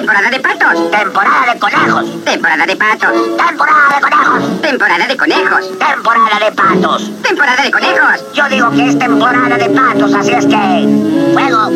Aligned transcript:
Temporada 0.00 0.30
de 0.30 0.40
patos. 0.40 0.90
Temporada 0.90 1.52
de 1.52 1.60
conejos. 1.60 2.24
Temporada 2.24 2.64
de 2.64 2.74
patos. 2.74 3.36
Temporada 3.36 3.94
de 3.94 4.00
conejos. 4.00 4.62
Temporada 4.62 5.06
de 5.06 5.16
conejos. 5.18 5.78
Temporada 5.78 6.38
de 6.42 6.52
patos. 6.52 7.22
Temporada 7.22 7.62
de 7.62 7.70
conejos. 7.70 8.24
Yo 8.32 8.48
digo 8.48 8.70
que 8.70 8.86
es 8.86 8.98
temporada 8.98 9.58
de 9.58 9.68
patos, 9.68 10.14
así 10.14 10.30
es 10.30 10.46
que... 10.46 11.34
¡Fuego! 11.34 11.70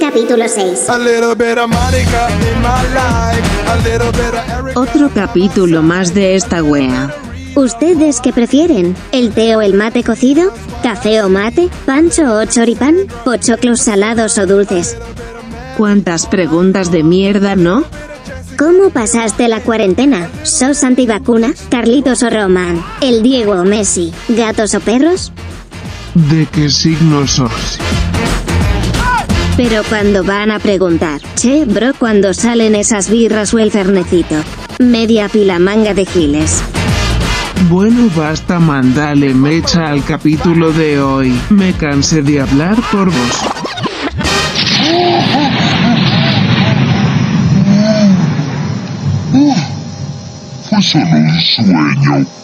Capítulo 0.00 0.48
6. 0.48 0.88
A 0.88 0.98
little 0.98 1.34
bit 1.34 1.58
of 1.58 1.68
Monica 1.68 2.30
in 2.30 2.58
my 2.62 2.82
life. 2.94 3.68
A 3.68 3.76
little 3.84 4.10
bit 4.12 4.32
of 4.32 4.48
Eric. 4.48 4.78
Otro 4.78 5.10
capítulo 5.14 5.82
más 5.82 6.14
de 6.14 6.36
esta 6.36 6.62
wea. 6.62 7.14
¿Ustedes 7.54 8.20
qué 8.22 8.32
prefieren? 8.32 8.96
¿El 9.12 9.32
té 9.32 9.54
o 9.56 9.60
el 9.60 9.74
mate 9.74 10.02
cocido? 10.02 10.52
¿Café 10.82 11.22
o 11.22 11.28
mate? 11.28 11.68
¿Pancho 11.84 12.22
o 12.34 12.44
choripán? 12.46 12.96
¿Pochoclos 13.26 13.82
salados 13.82 14.38
o 14.38 14.46
dulces? 14.46 14.96
¿Cuántas 15.76 16.26
preguntas 16.26 16.90
de 16.90 17.02
mierda, 17.02 17.54
no? 17.54 17.84
¿Cómo 18.58 18.88
pasaste 18.88 19.48
la 19.48 19.60
cuarentena? 19.60 20.30
¿Sos 20.44 20.82
antivacuna? 20.82 21.52
¿Carlitos 21.68 22.22
o 22.22 22.30
Roman? 22.30 22.82
¿El 23.02 23.22
Diego 23.22 23.52
o 23.52 23.64
Messi? 23.64 24.14
¿Gatos 24.28 24.74
o 24.74 24.80
perros? 24.80 25.30
¿De 26.14 26.46
qué 26.46 26.70
signo 26.70 27.26
sos? 27.26 27.78
Pero 29.58 29.82
cuando 29.90 30.24
van 30.24 30.50
a 30.50 30.58
preguntar, 30.58 31.20
che, 31.34 31.66
bro, 31.66 31.92
cuando 31.98 32.32
salen 32.32 32.74
esas 32.74 33.10
birras 33.10 33.52
o 33.52 33.58
el 33.58 33.70
fernecito. 33.70 34.36
Media 34.78 35.28
pila 35.28 35.58
manga 35.58 35.92
de 35.92 36.06
giles. 36.06 36.62
Bueno, 37.68 38.08
basta 38.16 38.58
mandale 38.58 39.34
mecha 39.34 39.88
al 39.88 40.04
capítulo 40.04 40.72
de 40.72 41.00
hoy. 41.00 41.38
Me 41.50 41.72
cansé 41.72 42.22
de 42.22 42.40
hablar 42.40 42.76
por 42.90 43.06
vos. 43.06 43.42
Fue 50.68 50.82
solo 50.82 51.04
un 51.04 51.40
sueño. 51.40 52.41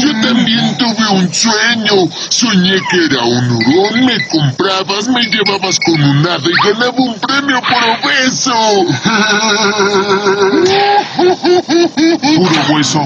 Yo 0.00 0.12
también 0.20 0.76
tuve 0.78 1.08
un 1.12 1.32
sueño. 1.32 2.08
Soñé 2.28 2.76
que 2.90 3.04
era 3.06 3.24
un 3.24 3.50
hurón, 3.50 4.04
me 4.04 4.26
comprabas, 4.28 5.08
me 5.08 5.22
llevabas 5.24 5.78
con 5.80 6.02
un 6.02 6.26
ave 6.26 6.50
y 6.50 6.68
ganaba 6.68 6.94
un 6.96 7.14
premio 7.14 7.60
por 7.60 8.10
obeso. 8.10 8.54
Puro 12.36 12.74
hueso. 12.74 13.02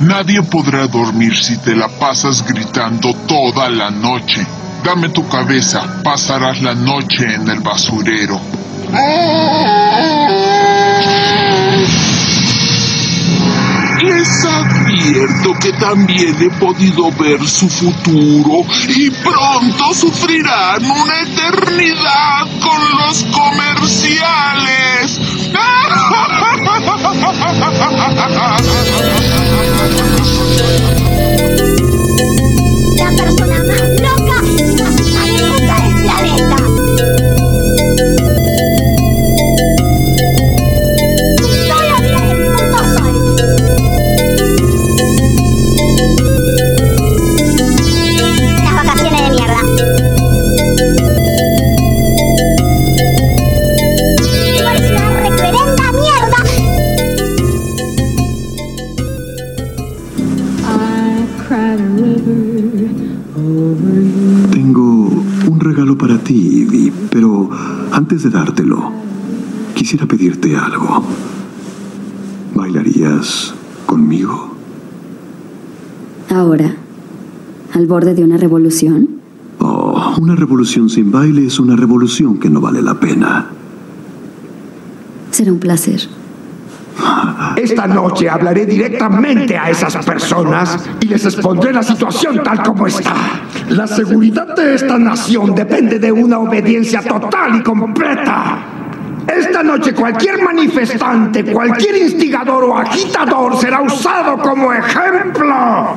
Nadie 0.00 0.42
podrá 0.42 0.86
dormir 0.86 1.36
si 1.36 1.58
te 1.58 1.76
la 1.76 1.88
pasas 1.88 2.42
gritando 2.46 3.12
toda 3.26 3.68
la 3.68 3.90
noche. 3.90 4.46
Dame 4.82 5.10
tu 5.10 5.28
cabeza, 5.28 5.82
pasarás 6.02 6.62
la 6.62 6.74
noche 6.74 7.34
en 7.34 7.48
el 7.48 7.60
basurero. 7.60 8.40
También 15.72 16.36
he 16.40 16.50
podido 16.58 17.10
ver 17.12 17.46
su 17.46 17.68
futuro 17.68 18.64
y 18.88 19.10
pronto 19.10 19.94
sufrirán 19.94 20.84
una 20.84 21.20
eternidad 21.20 22.46
con 22.60 22.80
los 22.98 23.24
comerciales. 23.24 25.20
La 32.96 33.10
persona 33.16 33.64
más 33.64 33.99
antes 68.00 68.22
de 68.22 68.30
dártelo, 68.30 68.90
quisiera 69.74 70.06
pedirte 70.06 70.56
algo. 70.56 71.04
¿Bailarías 72.54 73.54
conmigo? 73.84 74.54
Ahora, 76.30 76.74
al 77.74 77.86
borde 77.86 78.14
de 78.14 78.24
una 78.24 78.38
revolución, 78.38 79.20
Oh, 79.62 80.14
una 80.18 80.34
revolución 80.34 80.88
sin 80.88 81.12
baile 81.12 81.44
es 81.46 81.60
una 81.60 81.76
revolución 81.76 82.38
que 82.40 82.48
no 82.48 82.62
vale 82.62 82.80
la 82.80 82.94
pena. 82.98 83.48
será 85.30 85.52
un 85.52 85.58
placer. 85.58 86.00
Esta 87.56 87.86
noche 87.86 88.30
hablaré 88.30 88.64
directamente 88.64 89.58
a 89.58 89.68
esas 89.68 89.94
personas 90.04 90.88
y 91.02 91.08
les 91.08 91.22
expondré 91.26 91.74
la 91.74 91.82
situación 91.82 92.42
tal 92.42 92.62
como 92.62 92.86
está. 92.86 93.14
La 93.70 93.86
seguridad 93.86 94.56
de 94.56 94.74
esta 94.74 94.98
nación 94.98 95.54
depende 95.54 96.00
de 96.00 96.10
una 96.10 96.40
obediencia 96.40 97.02
total 97.02 97.54
y 97.56 97.62
completa. 97.62 98.58
Esta 99.26 99.62
noche 99.62 99.94
cualquier 99.94 100.42
manifestante, 100.42 101.44
cualquier 101.52 101.96
instigador 101.98 102.64
o 102.64 102.76
agitador 102.76 103.56
será 103.58 103.80
usado 103.80 104.38
como 104.38 104.72
ejemplo. 104.72 105.94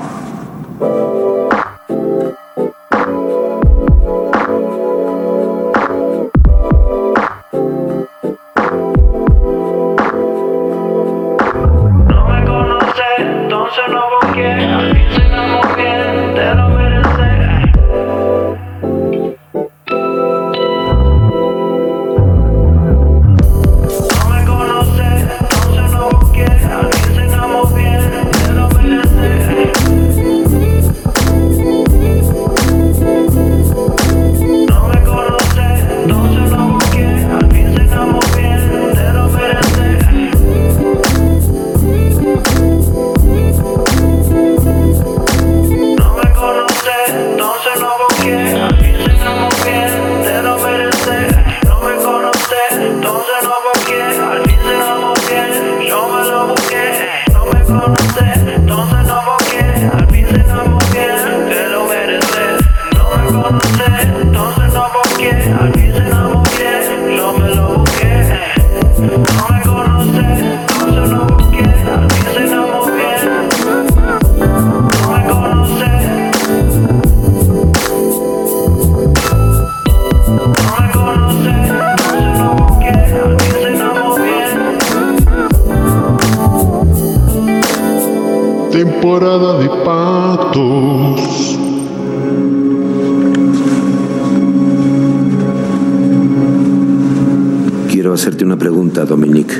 Dominic. 99.33 99.59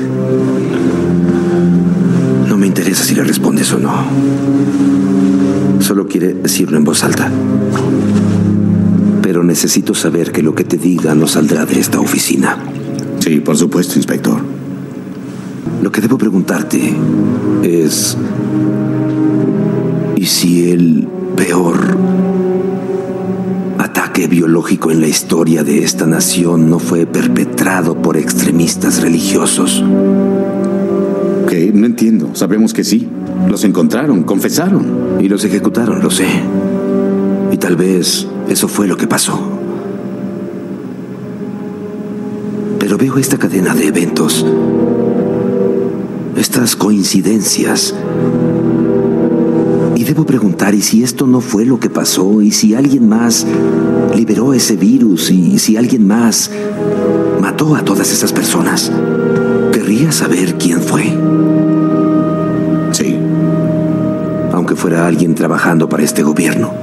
No 2.48 2.56
me 2.56 2.68
interesa 2.68 3.02
si 3.02 3.16
le 3.16 3.24
respondes 3.24 3.72
o 3.72 3.78
no. 3.78 3.92
Solo 5.80 6.06
quiere 6.06 6.32
decirlo 6.34 6.76
en 6.76 6.84
voz 6.84 7.02
alta. 7.02 7.28
necesito 9.42 9.94
saber 9.94 10.32
que 10.32 10.42
lo 10.42 10.54
que 10.54 10.64
te 10.64 10.76
diga 10.76 11.14
no 11.14 11.26
saldrá 11.26 11.66
de 11.66 11.78
esta 11.78 12.00
oficina. 12.00 12.58
Sí, 13.18 13.40
por 13.40 13.56
supuesto, 13.56 13.96
inspector. 13.96 14.40
Lo 15.82 15.92
que 15.92 16.00
debo 16.00 16.18
preguntarte 16.18 16.94
es... 17.62 18.16
¿Y 20.16 20.26
si 20.26 20.70
el 20.70 21.06
peor 21.36 21.96
ataque 24.14 24.28
biológico 24.28 24.92
en 24.92 25.00
la 25.00 25.08
historia 25.08 25.64
de 25.64 25.82
esta 25.82 26.06
nación 26.06 26.70
no 26.70 26.78
fue 26.78 27.04
perpetrado 27.04 28.00
por 28.00 28.16
extremistas 28.16 29.02
religiosos? 29.02 29.82
¿Qué? 31.48 31.72
No 31.74 31.84
entiendo. 31.84 32.30
Sabemos 32.34 32.72
que 32.72 32.84
sí. 32.84 33.08
Los 33.48 33.64
encontraron, 33.64 34.22
confesaron. 34.22 35.18
Y 35.20 35.28
los 35.28 35.44
ejecutaron, 35.44 36.00
lo 36.00 36.12
sé. 36.12 36.28
Y 37.50 37.56
tal 37.56 37.74
vez 37.74 38.28
eso 38.48 38.68
fue 38.68 38.86
lo 38.86 38.96
que 38.96 39.08
pasó. 39.08 39.36
Pero 42.78 42.96
veo 42.96 43.18
esta 43.18 43.36
cadena 43.36 43.74
de 43.74 43.88
eventos, 43.88 44.46
estas 46.36 46.76
coincidencias. 46.76 47.96
Y 50.04 50.06
debo 50.06 50.26
preguntar, 50.26 50.74
¿y 50.74 50.82
si 50.82 51.02
esto 51.02 51.26
no 51.26 51.40
fue 51.40 51.64
lo 51.64 51.80
que 51.80 51.88
pasó? 51.88 52.42
¿Y 52.42 52.50
si 52.50 52.74
alguien 52.74 53.08
más 53.08 53.46
liberó 54.14 54.52
ese 54.52 54.76
virus? 54.76 55.30
¿Y 55.30 55.58
si 55.58 55.78
alguien 55.78 56.06
más 56.06 56.50
mató 57.40 57.74
a 57.74 57.82
todas 57.82 58.12
esas 58.12 58.30
personas? 58.30 58.92
Querría 59.72 60.12
saber 60.12 60.56
quién 60.58 60.82
fue. 60.82 61.04
Sí. 62.92 63.16
Aunque 64.52 64.76
fuera 64.76 65.06
alguien 65.06 65.34
trabajando 65.34 65.88
para 65.88 66.02
este 66.02 66.22
gobierno. 66.22 66.74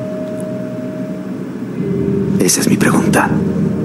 Esa 2.39 2.61
es 2.61 2.67
mi 2.67 2.77
pregunta. 2.77 3.29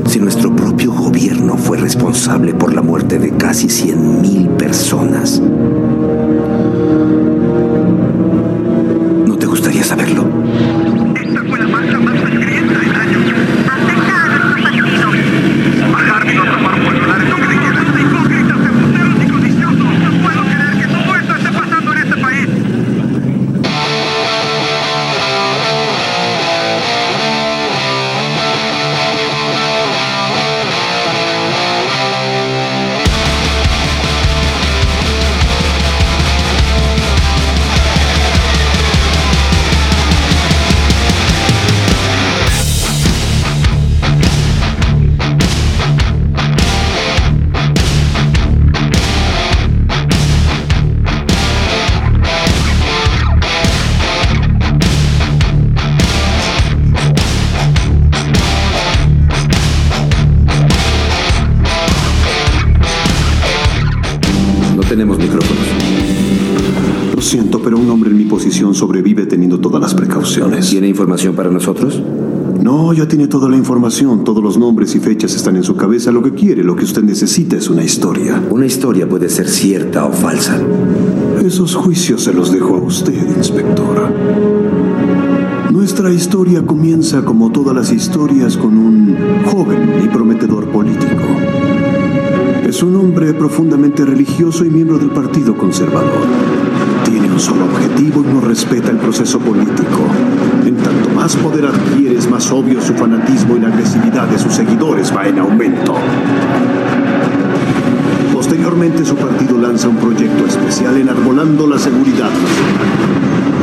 Si 0.07 0.19
nuestro 0.19 0.57
propio 0.57 0.93
gobierno 0.93 1.59
fue 1.59 1.77
responsable 1.77 2.55
por 2.55 2.73
la 2.73 2.81
muerte 2.81 3.19
de 3.19 3.33
casi 3.33 3.67
100.000 3.67 4.57
personas, 4.57 5.43
¿Tiene 70.87 70.95
información 70.95 71.35
para 71.35 71.51
nosotros? 71.51 72.01
No, 72.63 72.93
ya 72.93 73.09
tiene 73.09 73.27
toda 73.27 73.49
la 73.49 73.57
información, 73.57 74.23
todos 74.23 74.41
los 74.41 74.57
nombres 74.57 74.95
y 74.95 75.01
fechas 75.01 75.35
están 75.35 75.57
en 75.57 75.65
su 75.65 75.75
cabeza. 75.75 76.13
Lo 76.13 76.23
que 76.23 76.31
quiere, 76.31 76.63
lo 76.63 76.77
que 76.77 76.85
usted 76.85 77.03
necesita 77.03 77.57
es 77.57 77.69
una 77.69 77.83
historia. 77.83 78.41
Una 78.51 78.67
historia 78.67 79.09
puede 79.09 79.29
ser 79.29 79.49
cierta 79.49 80.05
o 80.05 80.13
falsa. 80.13 80.63
Esos 81.45 81.75
juicios 81.75 82.23
se 82.23 82.33
los 82.33 82.53
dejo 82.53 82.77
a 82.77 82.83
usted, 82.83 83.37
inspector. 83.37 84.13
Nuestra 85.73 86.13
historia 86.13 86.65
comienza 86.65 87.25
como 87.25 87.51
todas 87.51 87.75
las 87.75 87.91
historias 87.91 88.57
con 88.57 88.79
un 88.79 89.17
joven 89.47 90.05
y 90.05 90.07
prometedor 90.07 90.69
político. 90.69 91.25
Es 92.65 92.81
un 92.85 92.95
hombre 92.95 93.35
profundamente 93.35 94.05
religioso 94.05 94.65
y 94.65 94.71
miembro 94.71 94.99
del 94.99 95.11
Partido 95.11 95.57
Conservador. 95.57 96.29
Tiene 97.05 97.29
un 97.29 97.41
solo 97.41 97.65
objetivo 97.65 98.23
y 98.23 98.33
no 98.33 98.41
respeta 98.41 98.93
el 98.93 98.99
proceso 98.99 99.41
político. 99.41 100.36
Más 101.27 101.35
poder 101.35 101.67
adquieres, 101.67 102.31
más 102.31 102.53
obvio 102.53 102.81
su 102.81 102.95
fanatismo 102.95 103.57
y 103.57 103.59
la 103.59 103.67
agresividad 103.67 104.29
de 104.29 104.39
sus 104.39 104.55
seguidores 104.55 105.13
va 105.13 105.27
en 105.27 105.41
aumento. 105.41 105.97
Posteriormente 108.33 109.05
su 109.05 109.17
partido 109.17 109.59
lanza 109.59 109.89
un 109.89 109.97
proyecto 109.97 110.47
especial 110.47 110.97
enarbolando 110.97 111.67
la 111.67 111.81
seguridad. 111.81 112.31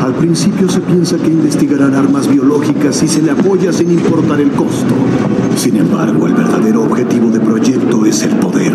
Al 0.04 0.14
principio 0.16 0.68
se 0.68 0.82
piensa 0.82 1.16
que 1.16 1.28
investigarán 1.28 1.96
armas 1.96 2.28
biológicas 2.28 3.02
y 3.02 3.08
se 3.08 3.22
le 3.22 3.32
apoya 3.32 3.72
sin 3.72 3.92
importar 3.92 4.42
el 4.42 4.52
costo. 4.52 4.96
Sin 5.56 5.78
embargo, 5.78 6.28
el 6.28 6.34
verdadero 6.34 6.84
objetivo 6.84 7.30
del 7.30 7.44
proyecto 7.44 8.06
es 8.06 8.24
el 8.24 8.36
poder. 8.40 8.74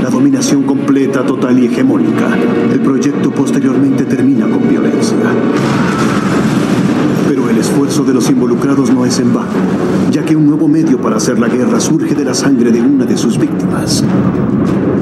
La 0.00 0.10
dominación 0.10 0.62
completa, 0.62 1.26
total 1.26 1.58
y 1.58 1.66
hegemónica. 1.66 2.38
El 2.72 2.78
proyecto 2.78 3.32
posteriormente 3.32 4.04
termina 4.04 4.48
con 4.48 4.68
violencia. 4.68 5.16
El 7.64 7.70
esfuerzo 7.70 8.04
de 8.04 8.12
los 8.12 8.28
involucrados 8.28 8.90
no 8.92 9.06
es 9.06 9.18
en 9.20 9.32
vano, 9.32 9.48
ya 10.10 10.22
que 10.22 10.36
un 10.36 10.46
nuevo 10.46 10.68
medio 10.68 11.00
para 11.00 11.16
hacer 11.16 11.38
la 11.38 11.48
guerra 11.48 11.80
surge 11.80 12.14
de 12.14 12.22
la 12.22 12.34
sangre 12.34 12.70
de 12.70 12.82
una 12.82 13.06
de 13.06 13.16
sus 13.16 13.38
víctimas. 13.38 14.04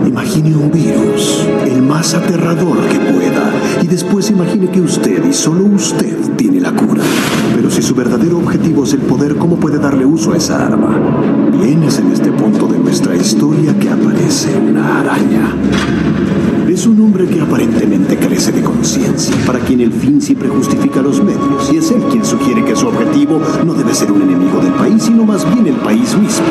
Imagine 0.07 0.55
un 0.55 0.71
virus, 0.71 1.45
el 1.67 1.83
más 1.83 2.15
aterrador 2.15 2.79
que 2.87 3.01
pueda, 3.01 3.51
y 3.83 3.89
después 3.89 4.31
imagine 4.31 4.71
que 4.71 4.81
usted 4.81 5.25
y 5.29 5.33
solo 5.33 5.65
usted 5.65 6.17
tiene 6.37 6.61
la 6.61 6.71
cura. 6.71 7.03
Pero 7.57 7.69
si 7.69 7.83
su 7.83 7.97
verdadero 7.97 8.39
objetivo 8.39 8.85
es 8.85 8.93
el 8.93 9.01
poder, 9.01 9.35
¿cómo 9.35 9.57
puede 9.57 9.79
darle 9.79 10.07
uso 10.07 10.33
a 10.33 10.37
esa 10.37 10.65
arma? 10.65 10.97
Bien, 11.61 11.83
es 11.83 11.99
en 11.99 12.13
este 12.13 12.31
punto 12.31 12.69
de 12.69 12.79
nuestra 12.79 13.17
historia 13.17 13.77
que 13.77 13.91
aparece 13.91 14.57
una 14.57 15.01
araña. 15.01 15.53
Es 16.73 16.87
un 16.87 16.99
hombre 17.03 17.27
que 17.27 17.39
aparentemente 17.39 18.17
carece 18.17 18.51
de 18.51 18.63
conciencia, 18.63 19.37
para 19.45 19.59
quien 19.59 19.83
el 19.83 19.93
fin 19.93 20.23
siempre 20.23 20.49
justifica 20.49 21.03
los 21.03 21.23
medios, 21.23 21.71
y 21.71 21.77
es 21.77 21.91
él 21.91 22.03
quien 22.11 22.25
sugiere 22.25 22.65
que 22.65 22.75
su 22.75 22.89
objetivo 22.89 23.43
no 23.67 23.75
debe 23.75 23.93
ser 23.93 24.11
un 24.11 24.23
enemigo 24.23 24.59
del 24.59 24.73
país, 24.73 25.03
sino 25.03 25.27
más 25.27 25.45
bien 25.53 25.67
el 25.67 25.77
país 25.77 26.17
mismo. 26.17 26.47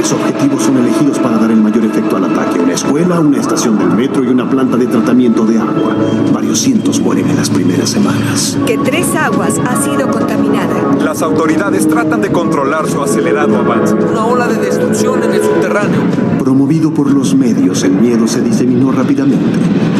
Tres 0.00 0.12
objetivos 0.12 0.62
son 0.62 0.78
elegidos 0.78 1.18
para 1.18 1.36
dar 1.36 1.50
el 1.50 1.60
mayor 1.60 1.84
efecto 1.84 2.16
al 2.16 2.24
ataque. 2.24 2.58
Una 2.58 2.72
escuela, 2.72 3.20
una 3.20 3.36
estación 3.36 3.76
del 3.76 3.90
metro 3.90 4.24
y 4.24 4.28
una 4.28 4.48
planta 4.48 4.78
de 4.78 4.86
tratamiento 4.86 5.44
de 5.44 5.58
agua. 5.58 5.94
Varios 6.32 6.58
cientos 6.58 6.98
mueren 7.00 7.28
en 7.28 7.36
las 7.36 7.50
primeras 7.50 7.90
semanas. 7.90 8.56
Que 8.64 8.78
Tres 8.78 9.14
Aguas 9.14 9.58
ha 9.58 9.76
sido 9.76 10.10
contaminada. 10.10 10.96
Las 11.04 11.20
autoridades 11.20 11.86
tratan 11.86 12.22
de 12.22 12.32
controlar 12.32 12.88
su 12.88 13.02
acelerado 13.02 13.58
avance. 13.58 13.94
Una 13.94 14.24
ola 14.24 14.48
de 14.48 14.56
destrucción 14.56 15.22
en 15.22 15.34
el 15.34 15.42
subterráneo. 15.42 16.00
Promovido 16.38 16.94
por 16.94 17.12
los 17.12 17.34
medios, 17.34 17.82
el 17.82 17.92
miedo 17.92 18.26
se 18.26 18.40
diseminó 18.40 18.92
rápidamente, 18.92 19.58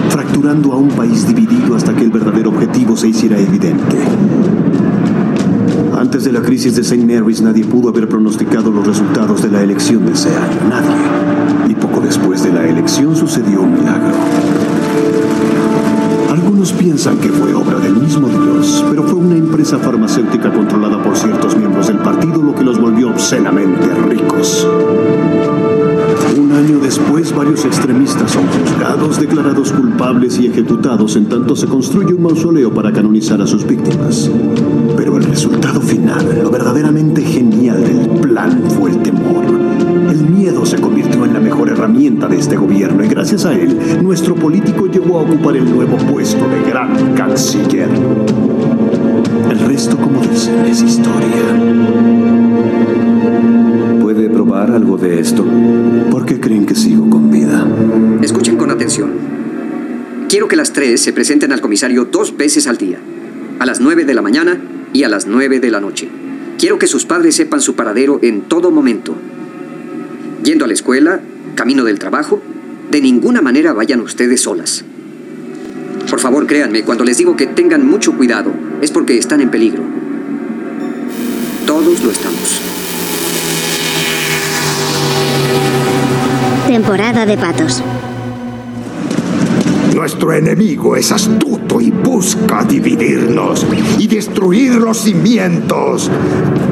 fracturando 0.09 0.73
a 0.73 0.77
un 0.77 0.89
país 0.89 1.27
dividido 1.27 1.77
hasta 1.77 1.95
que 1.95 2.05
el 2.05 2.11
verdadero 2.11 2.49
objetivo 2.49 2.97
se 2.97 3.09
hiciera 3.09 3.39
evidente. 3.39 3.99
Antes 6.01 6.25
de 6.25 6.33
la 6.33 6.41
crisis 6.41 6.75
de 6.77 6.81
St. 6.81 7.05
Mary's 7.05 7.43
nadie 7.43 7.63
pudo 7.63 7.91
haber 7.91 8.09
pronosticado 8.09 8.71
los 8.71 8.87
resultados 8.87 9.43
de 9.43 9.51
la 9.51 9.63
elección 9.63 10.07
de 10.07 10.13
ese 10.13 10.31
año, 10.31 10.57
nadie. 10.67 11.69
Y 11.69 11.75
poco 11.75 12.01
después 12.01 12.43
de 12.43 12.51
la 12.51 12.67
elección 12.67 13.15
sucedió 13.15 13.61
un 13.61 13.75
milagro. 13.75 14.15
Algunos 16.31 16.73
piensan 16.73 17.19
que 17.19 17.29
fue 17.29 17.53
obra 17.53 17.79
del 17.81 17.97
mismo 17.97 18.29
Dios, 18.29 18.83
pero 18.89 19.03
fue 19.03 19.19
una 19.19 19.37
empresa 19.37 19.77
farmacéutica 19.77 20.51
controlada 20.51 21.03
por 21.03 21.19
ciertos 21.19 21.55
miembros 21.55 21.89
del 21.89 21.99
partido 21.99 22.41
lo 22.41 22.55
que 22.55 22.65
los 22.65 22.81
volvió 22.81 23.11
obscenamente 23.11 23.95
ricos. 24.09 24.67
Un 26.35 26.53
año 26.53 26.79
después, 26.79 27.37
varios 27.37 27.67
extremistas 27.67 28.31
son 28.31 28.45
juzgados, 28.47 29.21
declarados 29.21 29.71
culpables 29.71 30.41
y 30.41 30.47
ejecutados 30.47 31.17
en 31.17 31.29
tanto 31.29 31.55
se 31.55 31.67
construye 31.67 32.15
un 32.15 32.23
mausoleo 32.23 32.73
para 32.73 32.91
canonizar 32.91 33.43
a 33.43 33.47
sus 33.47 33.67
víctimas. 33.67 34.31
este 42.41 42.57
gobierno 42.57 43.05
y 43.05 43.09
gracias 43.09 43.45
a 43.45 43.53
él 43.53 43.77
nuestro 44.03 44.35
político 44.35 44.87
llegó 44.87 45.19
a 45.19 45.23
ocupar 45.23 45.57
el 45.57 45.71
nuevo 45.71 45.99
puesto 45.99 46.49
de 46.49 46.71
gran 46.71 47.15
canciller. 47.15 47.89
El 49.51 49.59
resto, 49.61 49.97
como 49.99 50.23
dicen, 50.23 50.65
es 50.65 50.81
historia. 50.81 51.45
¿Puede 54.01 54.31
probar 54.31 54.71
algo 54.71 54.97
de 54.97 55.21
esto? 55.21 55.45
¿Por 56.11 56.25
qué 56.25 56.41
creen 56.41 56.65
que 56.65 56.75
sigo 56.75 57.11
con 57.11 57.31
vida? 57.31 57.69
Escuchen 58.23 58.57
con 58.57 58.71
atención. 58.71 59.11
Quiero 60.31 60.49
que 60.49 60.57
las 60.57 60.73
tres 60.73 61.03
se 61.03 61.13
presenten 61.13 61.53
al 61.53 61.61
comisario 61.61 62.07
dos 62.07 62.39
veces 62.39 62.67
al 62.67 62.79
día, 62.79 62.99
a 63.59 63.67
las 63.67 63.81
nueve 63.81 64.07
de 64.07 64.15
la 64.15 64.23
mañana 64.23 64.59
y 64.95 65.03
a 65.03 65.11
las 65.11 65.27
nueve 65.27 65.61
de 65.61 65.71
la 65.71 65.81
noche. 65.81 66.09
Quiero 66.59 66.79
que 66.79 66.87
sus 66.87 67.05
padres 67.05 67.37
sepan 67.37 67.61
su 67.61 67.75
paradero 67.75 68.19
en 68.23 68.43
todo 68.43 68.71
momento. 68.71 69.15
Yendo 70.43 70.65
a 70.65 70.69
la 70.69 70.75
escuela, 70.75 71.21
camino 71.55 71.85
del 71.85 71.99
trabajo, 71.99 72.41
de 72.91 73.01
ninguna 73.01 73.41
manera 73.41 73.73
vayan 73.73 74.01
ustedes 74.01 74.41
solas. 74.43 74.85
Por 76.09 76.19
favor, 76.19 76.47
créanme, 76.47 76.83
cuando 76.83 77.05
les 77.05 77.19
digo 77.19 77.37
que 77.37 77.47
tengan 77.47 77.87
mucho 77.87 78.17
cuidado, 78.17 78.53
es 78.83 78.91
porque 78.91 79.17
están 79.17 79.41
en 79.41 79.51
peligro. 79.51 79.83
Todos 81.67 82.03
lo 82.03 82.11
estamos. 82.11 82.61
Temporada 86.67 87.27
de 87.27 87.37
patos. 87.37 87.83
Nuestro 90.01 90.33
enemigo 90.33 90.97
es 90.97 91.13
astuto 91.13 91.79
y 91.79 91.91
busca 91.91 92.65
dividirnos 92.65 93.67
y 93.99 94.07
destruir 94.07 94.77
los 94.77 94.97
cimientos 94.97 96.11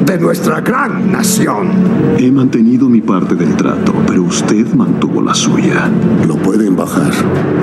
de 0.03 0.17
nuestra 0.17 0.61
gran 0.61 1.11
nación. 1.11 1.69
He 2.17 2.31
mantenido 2.31 2.89
mi 2.89 3.01
parte 3.01 3.35
del 3.35 3.55
trato, 3.55 3.93
pero 4.07 4.23
usted 4.23 4.65
mantuvo 4.73 5.21
la 5.21 5.35
suya. 5.35 5.91
Lo 6.27 6.37
pueden 6.37 6.75
bajar. 6.75 7.13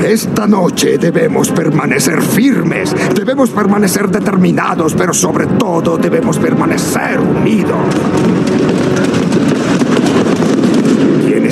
Esta 0.07 0.47
noche 0.47 0.99
debemos 0.99 1.51
permanecer 1.51 2.23
firmes, 2.23 2.95
debemos 3.13 3.51
permanecer 3.51 4.09
determinados, 4.09 4.95
pero 4.95 5.13
sobre 5.13 5.49
todo 5.49 5.99
debemos 5.99 6.39
permanecer 6.39 7.19
unidos. 7.19 7.81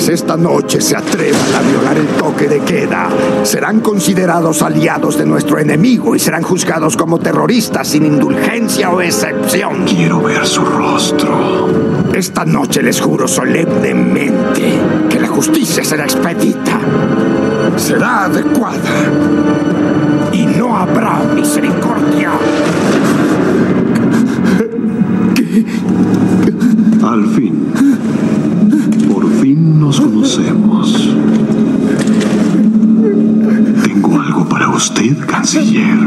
Quienes 0.05 0.21
esta 0.21 0.37
noche 0.37 0.81
se 0.81 0.95
atrevan 0.95 1.55
a 1.55 1.61
violar 1.67 1.97
el 1.97 2.05
toque 2.05 2.47
de 2.47 2.59
queda 2.59 3.09
serán 3.41 3.79
considerados 3.79 4.61
aliados 4.61 5.17
de 5.17 5.25
nuestro 5.25 5.57
enemigo 5.57 6.15
y 6.15 6.19
serán 6.19 6.43
juzgados 6.43 6.95
como 6.95 7.17
terroristas 7.17 7.87
sin 7.87 8.05
indulgencia 8.05 8.91
o 8.91 9.01
excepción. 9.01 9.83
Quiero 9.85 10.21
ver 10.21 10.45
su 10.45 10.63
rostro. 10.63 12.05
Esta 12.13 12.45
noche 12.45 12.83
les 12.83 13.01
juro 13.01 13.27
solemnemente 13.27 14.79
que 15.09 15.19
la 15.19 15.27
justicia 15.27 15.83
será 15.83 16.03
expedita, 16.03 16.79
será 17.75 18.25
adecuada 18.25 19.09
y 20.31 20.45
no 20.45 20.77
habrá 20.77 21.19
misericordia. 21.33 22.29
Al 27.01 27.25
fin. 27.29 28.34
Conocemos. 30.05 31.15
Tengo 33.83 34.21
algo 34.21 34.47
para 34.47 34.69
usted, 34.69 35.17
canciller. 35.25 35.97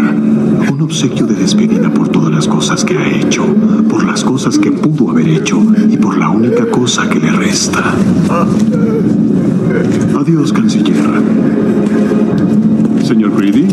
Un 0.72 0.80
obsequio 0.82 1.26
de 1.26 1.34
despedida 1.34 1.90
por 1.92 2.08
todas 2.08 2.32
las 2.32 2.46
cosas 2.46 2.84
que 2.84 2.96
ha 2.96 3.08
hecho, 3.08 3.44
por 3.90 4.06
las 4.06 4.22
cosas 4.22 4.56
que 4.56 4.70
pudo 4.70 5.10
haber 5.10 5.28
hecho 5.28 5.60
y 5.90 5.96
por 5.96 6.16
la 6.16 6.28
única 6.28 6.70
cosa 6.70 7.10
que 7.10 7.18
le 7.18 7.32
resta. 7.32 7.92
Adiós, 10.16 10.52
canciller. 10.52 11.04
Señor 13.02 13.36
Greedy. 13.36 13.66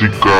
Música, 0.00 0.38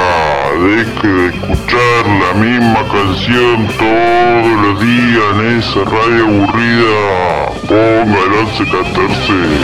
deje 0.58 1.08
de 1.08 1.26
escuchar 1.28 2.02
la 2.06 2.32
misma 2.34 2.82
canción 2.88 3.68
todos 3.78 4.52
los 4.62 4.80
días 4.80 5.34
en 5.34 5.58
esa 5.58 5.80
radio 5.84 6.24
aburrida, 6.24 7.00
ponga 7.68 8.20
el 8.24 8.30
1114. 8.46 9.60